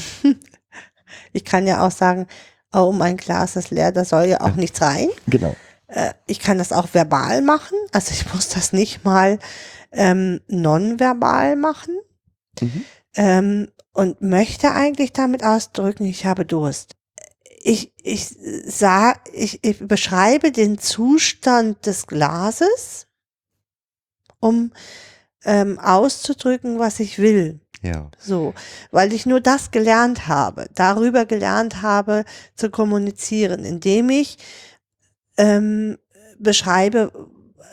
[1.32, 2.28] ich kann ja auch sagen,
[2.74, 5.08] oh, mein Glas ist leer, da soll ja auch nichts rein.
[5.28, 5.56] Genau.
[5.88, 7.78] Äh, ich kann das auch verbal machen.
[7.94, 9.40] Also, ich muss das nicht mal
[9.92, 11.96] ähm, nonverbal machen.
[12.60, 12.86] Mhm.
[13.16, 16.96] Ähm, und möchte eigentlich damit ausdrücken, ich habe Durst.
[17.64, 18.28] Ich, ich,
[18.66, 23.07] sah, ich, ich beschreibe den Zustand des Glases,
[24.40, 24.72] um
[25.44, 27.60] ähm, auszudrücken, was ich will.
[27.84, 28.10] Ja.
[28.18, 28.54] So,
[28.92, 32.26] weil ich nur das gelernt habe, darüber gelernt habe
[32.56, 34.38] zu kommunizieren, indem ich
[35.38, 35.98] ähm,
[36.40, 37.12] beschreibe,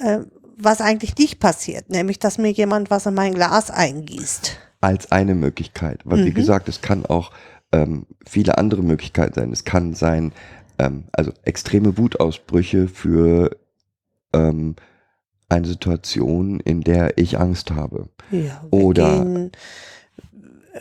[0.01, 0.21] äh,
[0.57, 4.59] was eigentlich nicht passiert, nämlich dass mir jemand was in mein Glas eingießt.
[4.81, 6.01] als eine Möglichkeit.
[6.05, 6.35] Weil wie Mhm.
[6.35, 7.33] gesagt, es kann auch
[7.73, 9.51] ähm, viele andere Möglichkeiten sein.
[9.51, 10.33] Es kann sein,
[10.79, 13.57] ähm, also extreme Wutausbrüche für
[14.35, 14.77] ähm,
[15.55, 18.09] eine Situation, in der ich Angst habe.
[18.31, 19.53] Ja, Oder- weggehen,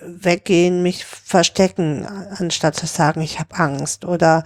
[0.01, 4.05] weggehen, mich verstecken, anstatt zu sagen, ich habe Angst.
[4.05, 4.43] Oder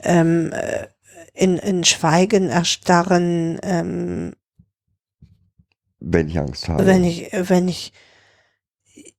[0.00, 0.86] ähm, äh,
[1.34, 4.32] in, in Schweigen erstarren, ähm,
[6.00, 6.86] Wenn ich Angst habe.
[6.86, 7.92] wenn ich, wenn ich,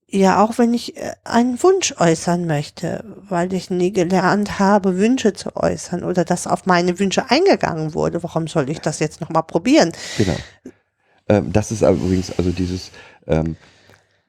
[0.07, 5.33] ja, auch wenn ich äh, einen Wunsch äußern möchte, weil ich nie gelernt habe, Wünsche
[5.33, 8.21] zu äußern oder dass auf meine Wünsche eingegangen wurde.
[8.23, 9.91] Warum soll ich das jetzt nochmal probieren?
[10.17, 10.35] Genau.
[11.27, 12.91] Ähm, das ist übrigens, also dieses,
[13.25, 13.55] ähm,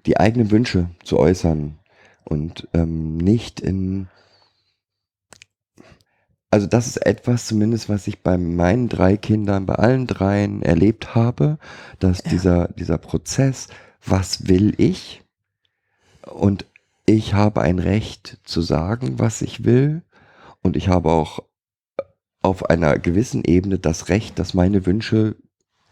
[0.07, 1.79] die eigenen Wünsche zu äußern
[2.25, 4.09] und ähm, nicht in,
[6.51, 11.15] also das ist etwas zumindest, was ich bei meinen drei Kindern, bei allen dreien erlebt
[11.15, 11.59] habe,
[11.99, 12.31] dass Ja.
[12.31, 13.69] dieser, dieser Prozess,
[14.05, 15.23] was will ich?
[16.27, 16.67] Und
[17.07, 20.03] ich habe ein Recht zu sagen, was ich will.
[20.63, 21.43] Und ich habe auch
[22.43, 25.37] auf einer gewissen Ebene das Recht, dass meine Wünsche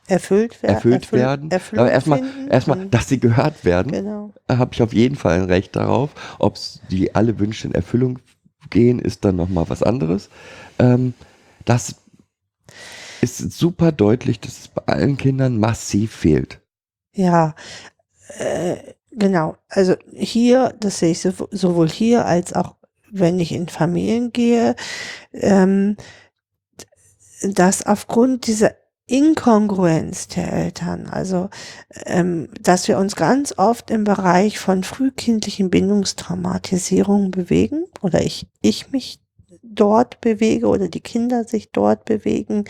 [0.07, 1.51] Erfüllt, wer erfüllt erfüll- werden.
[1.51, 4.35] Erfüllt Aber erstmal, erstmal, dass sie gehört werden, Genau.
[4.51, 6.11] habe ich auf jeden Fall ein Recht darauf.
[6.39, 6.59] Ob
[6.91, 8.19] die alle Wünsche in Erfüllung
[8.69, 10.29] gehen, ist dann nochmal was anderes.
[10.79, 11.15] Ähm,
[11.65, 11.97] das
[13.23, 16.61] ist super deutlich, dass es bei allen Kindern massiv fehlt.
[17.15, 17.55] Ja,
[18.39, 18.77] äh,
[19.17, 19.57] genau.
[19.69, 22.77] Also hier, das sehe ich sow- sowohl hier als auch
[23.11, 24.75] wenn ich in Familien gehe,
[25.33, 25.97] ähm,
[27.43, 28.75] dass aufgrund dieser
[29.07, 31.51] Inkongruenz der Eltern, also
[32.07, 38.93] ähm, dass wir uns ganz oft im Bereich von frühkindlichen Bindungstraumatisierungen bewegen oder ich, ich
[38.93, 39.21] mich
[39.63, 42.65] dort bewege oder die Kinder sich dort bewegen,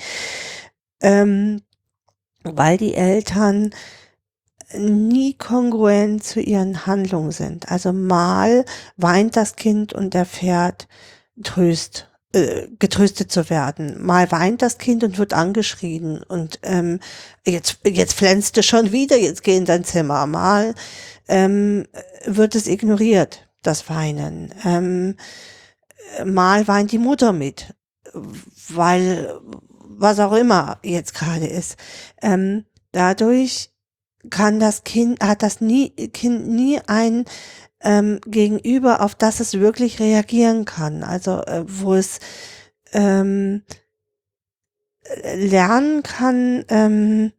[1.01, 1.63] ähm,
[2.43, 3.71] weil die Eltern
[4.79, 7.71] nie kongruent zu ihren Handlungen sind.
[7.71, 8.65] Also mal
[8.97, 10.89] weint das Kind und erfährt
[11.43, 14.05] Tröst, äh, getröstet zu werden.
[14.05, 17.01] Mal weint das Kind und wird angeschrien und ähm,
[17.47, 20.27] jetzt jetzt flänzt es schon wieder, jetzt geh in dein Zimmer.
[20.27, 20.75] Mal
[21.29, 21.87] ähm,
[22.25, 24.55] wird es ignoriert, das Weinen.
[24.65, 25.17] Ähm,
[26.25, 27.75] mal weint die Mutter mit,
[28.69, 29.41] weil
[29.97, 31.77] was auch immer jetzt gerade ist.
[32.23, 33.74] Ähm, dadurch
[34.31, 37.25] kann das Kind, hat das nie, Kind nie ein
[37.81, 41.03] ähm, Gegenüber, auf das es wirklich reagieren kann.
[41.03, 42.21] Also äh, wo es
[42.93, 43.63] ähm,
[45.35, 47.33] lernen kann, ähm,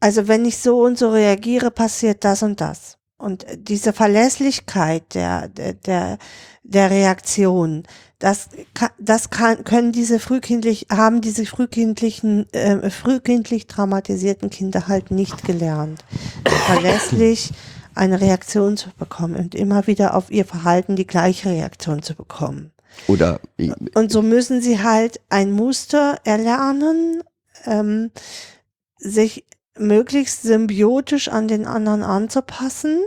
[0.00, 2.98] also wenn ich so und so reagiere, passiert das und das.
[3.16, 6.18] Und diese Verlässlichkeit der, der,
[6.62, 7.84] der Reaktion,
[8.24, 8.48] das,
[8.98, 16.02] das kann, können diese frühkindlich, haben diese frühkindlichen, äh, frühkindlich traumatisierten Kinder halt nicht gelernt.
[16.64, 17.50] Verlässlich
[17.94, 22.72] eine Reaktion zu bekommen und immer wieder auf ihr Verhalten die gleiche Reaktion zu bekommen.
[23.08, 23.40] Oder
[23.94, 27.22] Und so müssen sie halt ein Muster erlernen,
[27.66, 28.10] ähm,
[28.96, 29.44] sich
[29.76, 33.02] möglichst symbiotisch an den anderen anzupassen,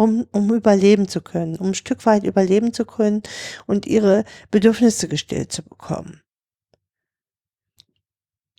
[0.00, 3.22] um, um überleben zu können, um ein Stück weit überleben zu können
[3.66, 6.22] und ihre Bedürfnisse gestillt zu bekommen.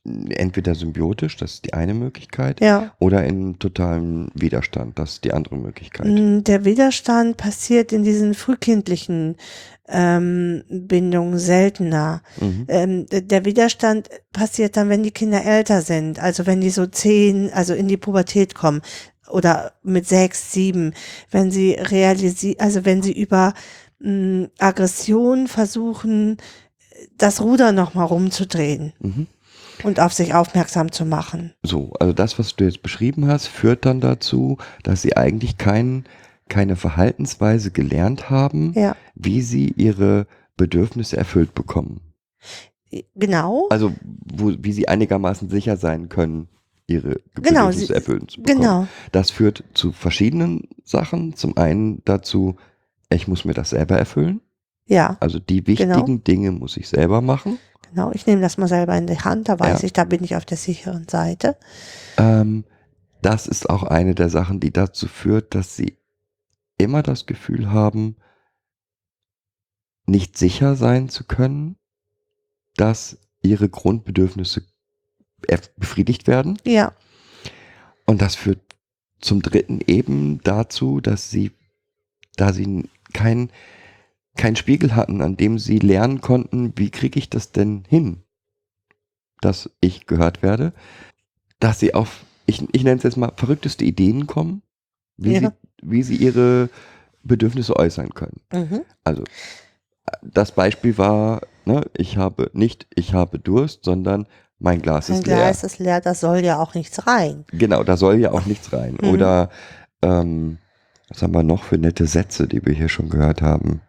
[0.03, 2.93] Entweder symbiotisch, das ist die eine Möglichkeit, ja.
[2.99, 6.07] oder in totalem Widerstand, das ist die andere Möglichkeit.
[6.07, 9.35] Mm, der Widerstand passiert in diesen frühkindlichen
[9.87, 12.21] ähm, Bindungen seltener.
[12.39, 12.65] Mhm.
[12.67, 17.51] Ähm, der Widerstand passiert dann, wenn die Kinder älter sind, also wenn die so zehn,
[17.53, 18.81] also in die Pubertät kommen
[19.29, 20.93] oder mit sechs, sieben,
[21.31, 23.53] wenn sie realisieren, also wenn sie über
[23.99, 26.37] mh, Aggression versuchen,
[27.17, 29.27] das Ruder nochmal rumzudrehen Mhm.
[29.83, 31.53] und auf sich aufmerksam zu machen.
[31.63, 36.05] So, also das, was du jetzt beschrieben hast, führt dann dazu, dass sie eigentlich kein,
[36.51, 40.27] keine Verhaltensweise gelernt haben, Ja, wie sie ihre
[40.57, 42.01] Bedürfnisse erfüllt bekommen.
[43.15, 43.67] genau.
[43.69, 43.93] Also
[44.33, 46.47] wo, wie sie einigermaßen sicher sein können,
[46.87, 48.61] ihre Genau, Bedürfnisse sie- erfüllen zu bekommen.
[48.61, 48.87] Genau.
[49.11, 51.35] Das führt zu verschiedenen Sachen.
[51.35, 52.55] Zum einen dazu,
[53.09, 54.41] ich muss mir das selber erfüllen.
[54.87, 56.17] Ja, Also die wichtigen Genau.
[56.17, 57.59] Dinge muss ich selber machen.
[57.89, 58.11] genau.
[58.13, 59.85] Ich nehme das mal selber in die Hand, da weiß Ja.
[59.85, 61.55] ich, da bin ich auf der sicheren Seite.
[62.17, 62.65] Ähm,
[63.21, 65.95] das ist auch eine der Sachen, die dazu führt, dass sie
[66.83, 68.15] immer das Gefühl haben,
[70.05, 71.77] nicht sicher sein zu können,
[72.75, 74.63] dass ihre Grundbedürfnisse
[75.77, 76.57] befriedigt werden.
[76.65, 76.93] Ja,
[78.05, 78.59] Und das führt
[79.19, 81.51] zum dritten eben dazu, dass sie,
[82.35, 83.51] da sie kein,
[84.35, 88.23] kein Spiegel hatten, an dem sie lernen konnten, wie kriege ich das denn hin,
[89.41, 90.73] dass ich gehört werde,
[91.59, 94.61] dass sie auf, ich, ich nenne es jetzt mal, verrückteste Ideen kommen,
[95.17, 95.39] wie, Ja.
[95.39, 96.69] sie, wie sie ihre
[97.23, 98.41] Bedürfnisse äußern können.
[98.51, 98.81] mhm.
[99.03, 99.23] Also
[100.21, 104.27] das Beispiel war, ne, ich habe nicht, ich habe Durst, sondern
[104.59, 105.35] mein Glas Ein ist leer.
[105.37, 107.45] Glas ist leer, da soll ja auch nichts rein.
[107.51, 108.97] Genau, da soll ja auch nichts rein.
[109.01, 109.09] Mhm.
[109.09, 109.49] Oder
[110.01, 110.57] ähm,
[111.09, 113.81] was haben wir noch für nette Sätze, die wir hier schon gehört haben?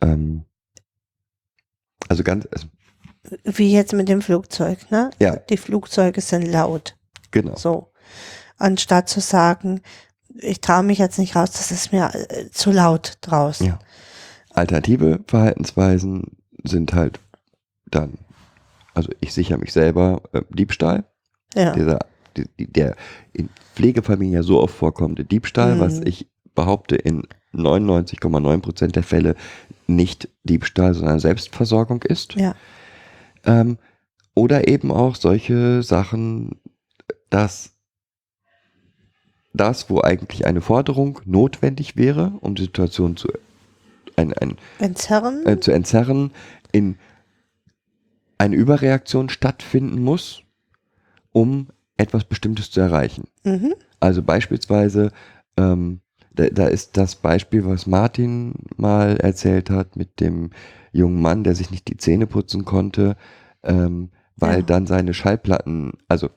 [0.00, 0.44] Ähm,
[2.08, 2.66] also ganz, also,
[3.44, 5.10] Wie jetzt mit dem Flugzeug, ne?
[5.18, 5.36] Ja.
[5.36, 6.96] Die Flugzeuge sind laut.
[7.30, 7.56] genau.
[7.56, 7.92] So.
[8.58, 9.82] Anstatt zu sagen,
[10.40, 13.66] ich traue mich jetzt nicht raus, das ist mir äh, zu laut draußen.
[13.66, 13.78] Ja.
[14.54, 17.20] Alternative Verhaltensweisen sind halt
[17.90, 18.14] dann,
[18.94, 21.04] also ich sichere mich selber äh, Diebstahl,
[21.54, 21.72] Ja.
[21.72, 21.98] dieser,
[22.36, 22.96] die, die, der
[23.32, 25.80] in Pflegefamilien ja so oft vorkommende Diebstahl, Mhm.
[25.80, 29.34] was ich behaupte in 99,9 Prozent der Fälle
[29.86, 32.34] nicht Diebstahl, sondern Selbstversorgung ist.
[32.34, 32.54] Ja.
[33.44, 33.78] Ähm,
[34.34, 36.60] oder eben auch solche Sachen,
[37.30, 37.75] dass
[39.56, 43.28] das, wo eigentlich eine Forderung notwendig wäre, um die Situation zu,
[44.16, 45.46] ein, ein, Entzerren.
[45.46, 46.30] äh, zu entzerren,
[46.72, 46.96] in
[48.38, 50.42] eine Überreaktion stattfinden muss,
[51.32, 53.24] um etwas Bestimmtes zu erreichen.
[53.44, 53.74] mhm.
[53.98, 55.10] Also beispielsweise,
[55.56, 56.00] ähm,
[56.34, 60.50] da, da ist das Beispiel, was Martin mal erzählt hat mit dem
[60.92, 63.16] jungen Mann, der sich nicht die Zähne putzen konnte,
[63.62, 64.62] ähm, weil Ja.
[64.62, 66.28] dann seine Schallplatten, also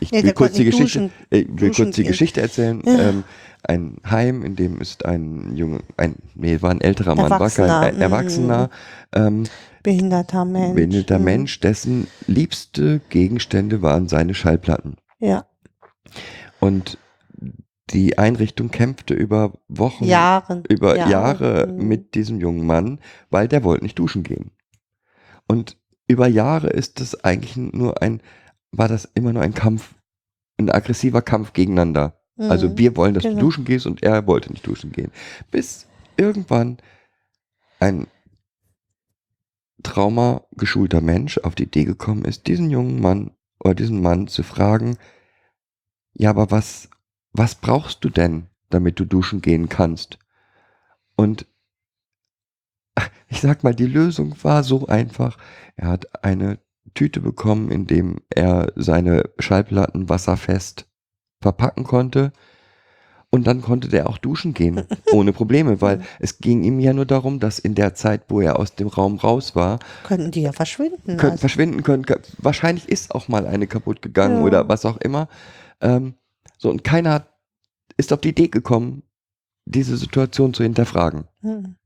[0.00, 2.10] ich Nee, will kurz die Geschichte, ich will kurz die gehen.
[2.10, 2.82] Geschichte erzählen.
[2.84, 3.08] Ja.
[3.10, 3.24] Ähm,
[3.64, 7.68] ein Heim, in dem ist ein Junge, ein, nee, war ein älterer Mann, war kein
[7.68, 8.70] Erwachsener, äh, Erwachsener,
[9.14, 9.44] ähm,
[9.82, 10.74] Behinderter Mensch.
[10.74, 11.24] behinderter Mhm.
[11.24, 14.96] Mensch, dessen liebste Gegenstände waren seine Schallplatten.
[15.18, 15.46] Ja.
[16.60, 16.98] Und
[17.90, 20.62] die Einrichtung kämpfte über Wochen, Jahren.
[20.68, 21.10] über Jahre.
[21.10, 21.88] Jahre Mhm.
[21.88, 24.50] mit diesem jungen Mann, weil der wollte nicht duschen gehen.
[25.46, 25.76] Und
[26.06, 28.20] über Jahre ist es eigentlich nur ein,
[28.72, 29.94] war das immer nur ein Kampf,
[30.58, 32.20] ein aggressiver Kampf gegeneinander.
[32.36, 32.78] Also Mhm.
[32.78, 33.36] wir wollen, dass Genau.
[33.36, 35.10] du duschen gehst und er wollte nicht duschen gehen.
[35.50, 36.78] Bis irgendwann
[37.80, 38.06] ein
[39.82, 44.98] traumageschulter Mensch auf die Idee gekommen ist, diesen jungen Mann oder diesen Mann zu fragen,
[46.14, 46.88] ja, aber was,
[47.32, 50.18] was brauchst du denn, damit du duschen gehen kannst?
[51.16, 51.46] Und
[53.28, 55.38] ich sag mal, die Lösung war so einfach.
[55.76, 56.58] Er hat eine
[56.94, 60.86] Tüte bekommen, in dem er seine Schallplatten wasserfest
[61.40, 62.32] verpacken konnte.
[63.30, 67.04] Und dann konnte der auch duschen gehen, ohne Probleme, weil es ging ihm ja nur
[67.04, 70.52] darum, dass in der Zeit, wo er aus dem Raum raus war, Könnten die ja
[70.52, 71.18] verschwinden.
[71.18, 71.36] können, also.
[71.40, 72.04] verschwinden können.
[72.06, 74.42] Kö- Wahrscheinlich ist auch mal eine kaputt gegangen Ja.
[74.44, 75.28] oder was auch immer.
[75.82, 76.14] Ähm,
[76.56, 77.34] so, und keiner hat-
[77.98, 79.02] ist auf die Idee gekommen,
[79.66, 81.24] diese Situation zu hinterfragen.
[81.42, 81.76] Mhm.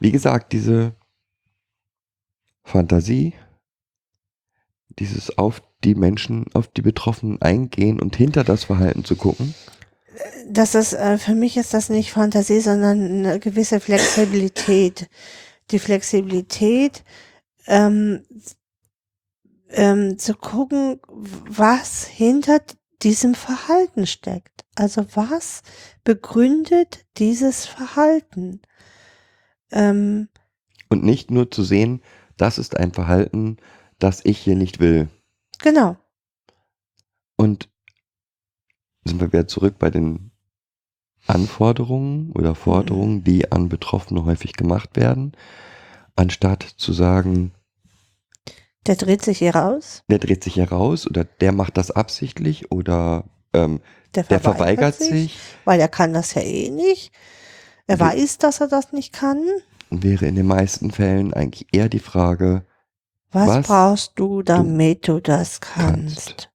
[0.00, 0.92] Wie gesagt, diese
[2.62, 3.32] Fantasie,
[4.98, 9.54] dieses auf die Menschen, auf die Betroffenen eingehen und hinter das Verhalten zu gucken.
[10.48, 15.08] Das ist, äh, für mich ist das nicht Fantasie, sondern eine gewisse Flexibilität.
[15.70, 17.04] Die Flexibilität,
[17.66, 18.22] ähm,
[19.70, 22.60] ähm, zu gucken, was hinter
[23.02, 24.64] diesem Verhalten steckt.
[24.74, 25.62] Also was
[26.04, 28.60] begründet dieses Verhalten?
[29.70, 30.28] Ähm,
[30.88, 32.02] Und nicht nur zu sehen,
[32.36, 33.58] das ist ein Verhalten,
[33.98, 35.08] dass ich hier nicht will.
[35.62, 35.96] Genau.
[37.36, 37.68] Und
[39.04, 40.30] sind wir wieder zurück bei den
[41.26, 45.32] Anforderungen oder Forderungen, die an Betroffene häufig gemacht werden,
[46.16, 47.52] anstatt zu sagen,
[48.86, 50.02] Der dreht sich hier raus.
[50.10, 53.80] der dreht sich hier raus oder der macht das absichtlich oder ähm,
[54.14, 57.10] Der der verweigert, verweigert sich, Weil er kann das ja eh nicht.
[57.86, 59.42] Er Wir- weiß, dass er das nicht kann.
[59.90, 62.66] wäre in den meisten Fällen eigentlich eher die Frage,
[63.34, 66.26] Was, Was brauchst du, damit du das kannst?
[66.26, 66.50] kannst.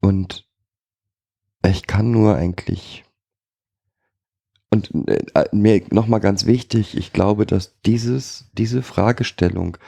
[0.00, 0.46] Und
[1.66, 3.04] ich kann nur eigentlich.
[4.70, 9.78] Und äh, mir nochmal ganz wichtig, ich glaube, dass dieses, diese Fragestellung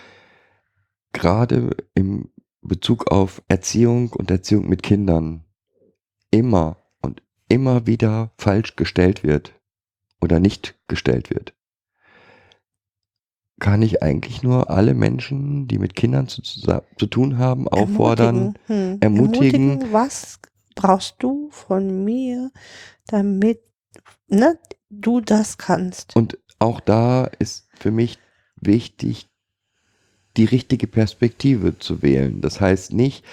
[1.12, 2.31] gerade im
[2.62, 5.45] Bezug auf Erziehung und Erziehung mit Kindern
[6.33, 9.55] immer und immer wieder falsch gestellt wird
[10.20, 11.55] oder nicht gestellt wird.
[13.63, 18.59] Kann ich eigentlich nur alle Menschen, die mit Kindern zu, zu tun haben, auffordern, Ermutigen.
[18.67, 18.99] Hm.
[19.01, 19.93] ermutigen.
[19.93, 20.41] Was
[20.75, 22.51] brauchst du von mir,
[23.07, 23.61] damit
[24.27, 24.59] ne,
[24.91, 26.17] du das kannst?
[26.17, 28.19] Und auch da ist für mich
[28.61, 29.29] wichtig,
[30.37, 32.41] die richtige Perspektive zu wählen.
[32.41, 33.25] Das heißt nicht,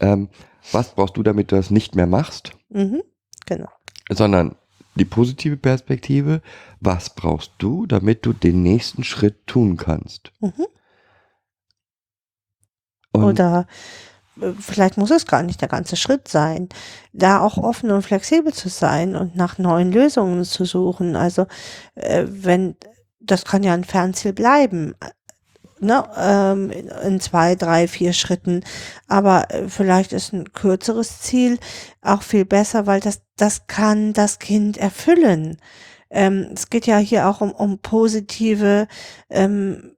[0.00, 0.28] ähm,
[0.70, 3.02] was brauchst du, damit du das nicht mehr machst, Mhm.
[3.46, 3.70] Genau.
[4.10, 4.54] sondern
[4.98, 6.42] die positive Perspektive,
[6.80, 10.32] was brauchst du, damit du den nächsten Schritt tun kannst.
[10.40, 10.66] Mhm.
[13.12, 13.66] Oder
[14.40, 16.68] äh, vielleicht muss es gar nicht der ganze Schritt sein,
[17.12, 21.16] da auch offen und flexibel zu sein und nach neuen Lösungen zu suchen.
[21.16, 21.46] Also
[21.94, 22.76] äh, wenn,
[23.20, 24.94] das kann ja ein Fernziel bleiben,
[25.80, 28.64] ne, ähm, in, zwei, drei, vier Schritten.
[29.06, 31.58] Aber äh, vielleicht ist ein kürzeres Ziel
[32.02, 35.58] auch viel besser, weil das, das kann das Kind erfüllen.
[36.10, 38.88] Ähm, es geht ja hier auch um, um positive
[39.28, 39.96] ähm,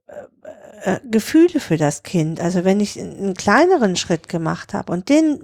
[0.83, 2.41] äh, Gefühle für das Kind.
[2.41, 5.39] Also wenn ich einen kleineren Schritt gemacht habe und den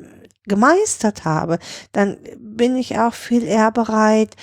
[0.45, 1.59] gemeistert habe,
[1.91, 4.35] dann bin ich auch viel eher bereit,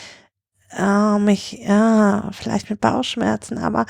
[0.70, 3.86] äh, mich, ja, vielleicht mit Bauchschmerzen, aber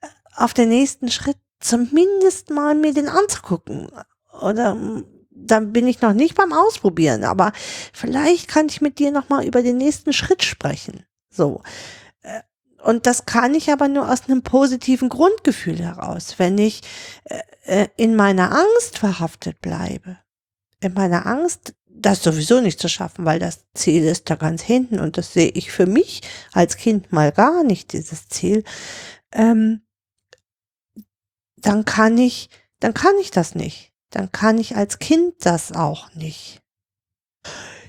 [0.00, 0.06] äh,
[0.36, 3.88] auf den nächsten Schritt zumindest mal mir den anzugucken.
[4.40, 7.52] Oder mm, dann bin ich noch nicht beim Ausprobieren, aber
[7.92, 11.04] vielleicht kann ich mit dir noch mal über den nächsten Schritt sprechen.
[11.30, 11.62] So.
[12.22, 12.40] Äh,
[12.82, 16.82] Und das kann ich aber nur aus einem positiven Grundgefühl heraus, wenn ich
[17.24, 20.18] äh, äh, in meiner Angst verhaftet bleibe.
[20.80, 25.00] In meiner Angst, das sowieso nicht zu schaffen, weil das Ziel ist da ganz hinten
[25.00, 26.22] und das sehe ich für mich
[26.52, 28.64] als Kind mal gar nicht, dieses Ziel.
[29.32, 29.82] Ähm,
[31.66, 32.48] dann kann ich,
[32.80, 33.92] dann kann ich das nicht.
[34.10, 36.62] Dann kann ich als Kind das auch nicht.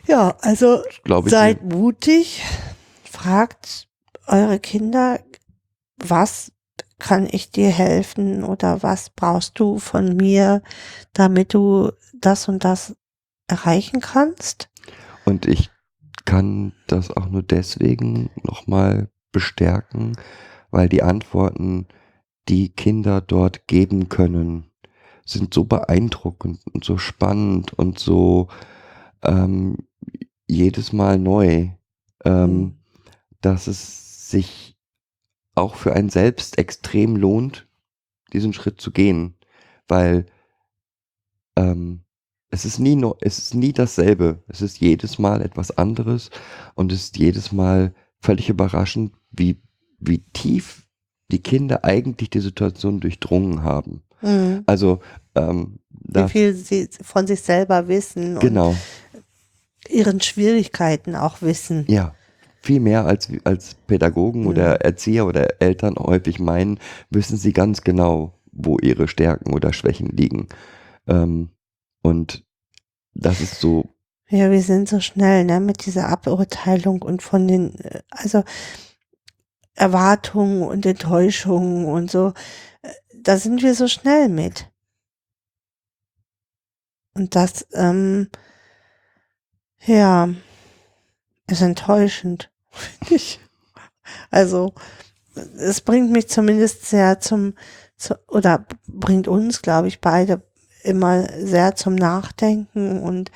[0.08, 0.82] Ja, also
[1.26, 2.44] Seid mutig,
[3.04, 3.88] fragt
[4.26, 5.20] eure Kinder,
[5.98, 6.52] was
[6.98, 10.64] kann ich dir helfen oder was brauchst du von mir,
[11.14, 12.96] damit du das und das
[13.48, 14.70] erreichen kannst?
[15.26, 15.70] Und ich
[16.26, 20.18] kann das auch nur deswegen nochmal bestärken,
[20.72, 21.88] weil die Antworten,
[22.50, 24.72] die Kinder dort geben können,
[25.26, 28.48] sind so beeindruckend und so spannend und so
[29.24, 29.78] ähm,
[30.48, 31.70] jedes Mal neu,
[32.26, 32.78] ähm, Mhm.
[33.42, 34.78] dass es sich
[35.56, 37.68] auch für einen selbst extrem lohnt,
[38.34, 39.36] diesen Schritt zu gehen,
[39.88, 40.26] weil
[41.56, 42.02] ähm,
[42.50, 44.44] es ist nie no, es ist nie dasselbe.
[44.48, 46.30] Es ist jedes Mal etwas anderes
[46.76, 49.62] und es ist jedes Mal völlig überraschend, wie,
[50.00, 50.87] wie tief
[51.32, 54.04] die Kinder eigentlich die Situation durchdrungen haben.
[54.22, 54.64] Mhm.
[54.66, 55.00] Also
[55.36, 58.78] ähm, Wie viel sie von sich selber wissen genau, und
[59.90, 61.86] ihren Schwierigkeiten auch wissen.
[61.88, 62.14] ja.
[62.60, 64.48] Viel mehr als, als Pädagogen Mhm.
[64.48, 66.80] oder Erzieher oder Eltern häufig meinen,
[67.10, 70.48] wissen sie ganz genau, wo ihre Stärken oder Schwächen liegen.
[71.08, 71.50] Ähm,
[72.02, 72.44] und
[73.14, 73.90] das ist so
[74.30, 78.44] Ja, wir sind so schnell, ne, mit dieser Aburteilung und von den, äh, also
[79.78, 82.34] Erwartungen und Enttäuschungen und so,
[82.82, 84.70] äh, da sind wir so schnell mit.
[87.14, 88.30] Und das, ähm,
[89.86, 90.30] ja,
[91.48, 93.40] ist enttäuschend, finde ich.
[94.32, 94.74] Also,
[95.36, 97.54] es bringt mich zumindest sehr zum,
[97.98, 100.42] zu, oder bringt uns, glaube ich, beide
[100.84, 103.32] immer sehr zum Nachdenken und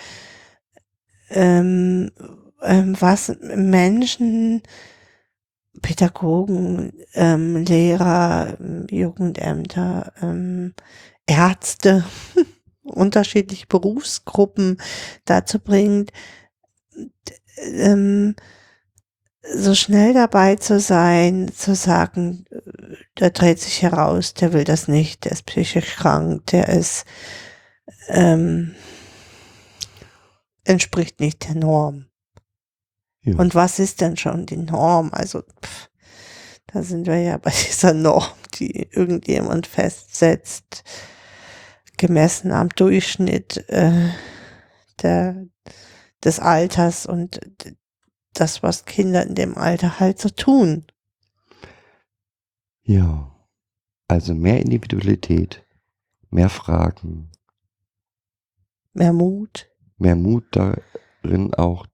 [1.29, 2.11] ähm,
[2.61, 4.63] ähm, was Menschen,
[5.81, 8.57] Pädagogen, ähm, Lehrer,
[8.89, 10.73] Jugendämter, ähm,
[11.25, 12.03] Ärzte,
[12.83, 14.77] unterschiedliche Berufsgruppen
[15.25, 16.11] dazu bringt,
[17.57, 18.35] ähm,
[19.43, 24.87] so schnell dabei zu sein, zu sagen, äh, der dreht sich heraus, der will das
[24.87, 27.05] nicht, der ist psychisch krank, der ist,
[28.09, 28.75] ähm,
[30.63, 32.10] entspricht nicht der Norm.
[33.23, 33.35] Ja.
[33.37, 35.09] Und was ist denn schon die Norm?
[35.13, 35.89] Also, pff,
[36.67, 40.83] da sind wir ja bei dieser Norm, die irgendjemand festsetzt,
[41.97, 44.09] gemessen am Durchschnitt äh,
[45.01, 45.45] der,
[46.23, 47.39] des Alters und
[48.33, 50.85] das, was Kinder in dem Alter halt so tun.
[52.83, 53.27] ja.
[54.07, 55.65] Also mehr Individualität,
[56.31, 57.31] mehr Fragen,
[58.93, 59.69] Mehr Mut.
[59.97, 61.87] mehr Mut darin auch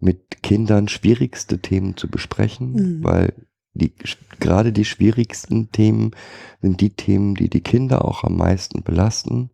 [0.00, 3.04] mit Kindern schwierigste Themen zu besprechen, Mhm.
[3.04, 3.34] weil
[3.74, 3.92] die,
[4.40, 6.12] gerade die schwierigsten Themen
[6.60, 9.50] sind die Themen, die die Kinder auch am meisten belasten.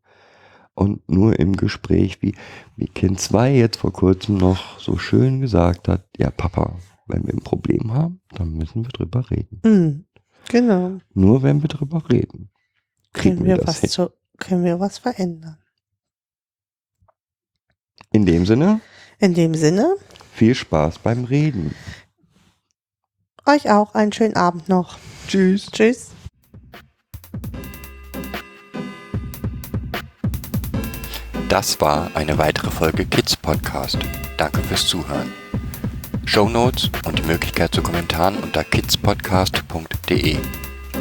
[0.74, 2.34] Und nur im Gespräch, wie,
[2.76, 6.76] wie Kind 2 jetzt vor kurzem noch so schön gesagt hat, ja Papa,
[7.06, 9.60] wenn wir ein Problem haben, dann müssen wir drüber reden.
[9.64, 10.04] Mhm.
[10.48, 10.98] Genau.
[11.12, 12.50] Nur wenn wir drüber reden,
[13.12, 13.90] kriegen Können wir wir, das was hin.
[13.90, 15.58] zu, können wir was verändern.
[18.12, 18.80] In dem Sinne,
[19.18, 19.96] In dem Sinne,
[20.34, 21.74] viel Spaß beim Reden.
[23.46, 24.98] euch auch einen schönen Abend noch.
[25.28, 25.70] Tschüss.
[25.70, 26.10] Tschüss.
[31.48, 33.98] Das war eine weitere Folge Kids Podcast.
[34.36, 35.32] Danke fürs Zuhören.
[36.24, 40.36] Show Notes und die Möglichkeit zu Kommentaren unter kidspodcast.de.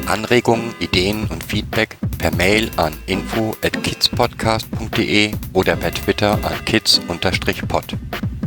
[0.06, 7.98] Anregungen, Ideen und Feedback per Mail an info at kidspodcast.de oder per Twitter an kids-pod.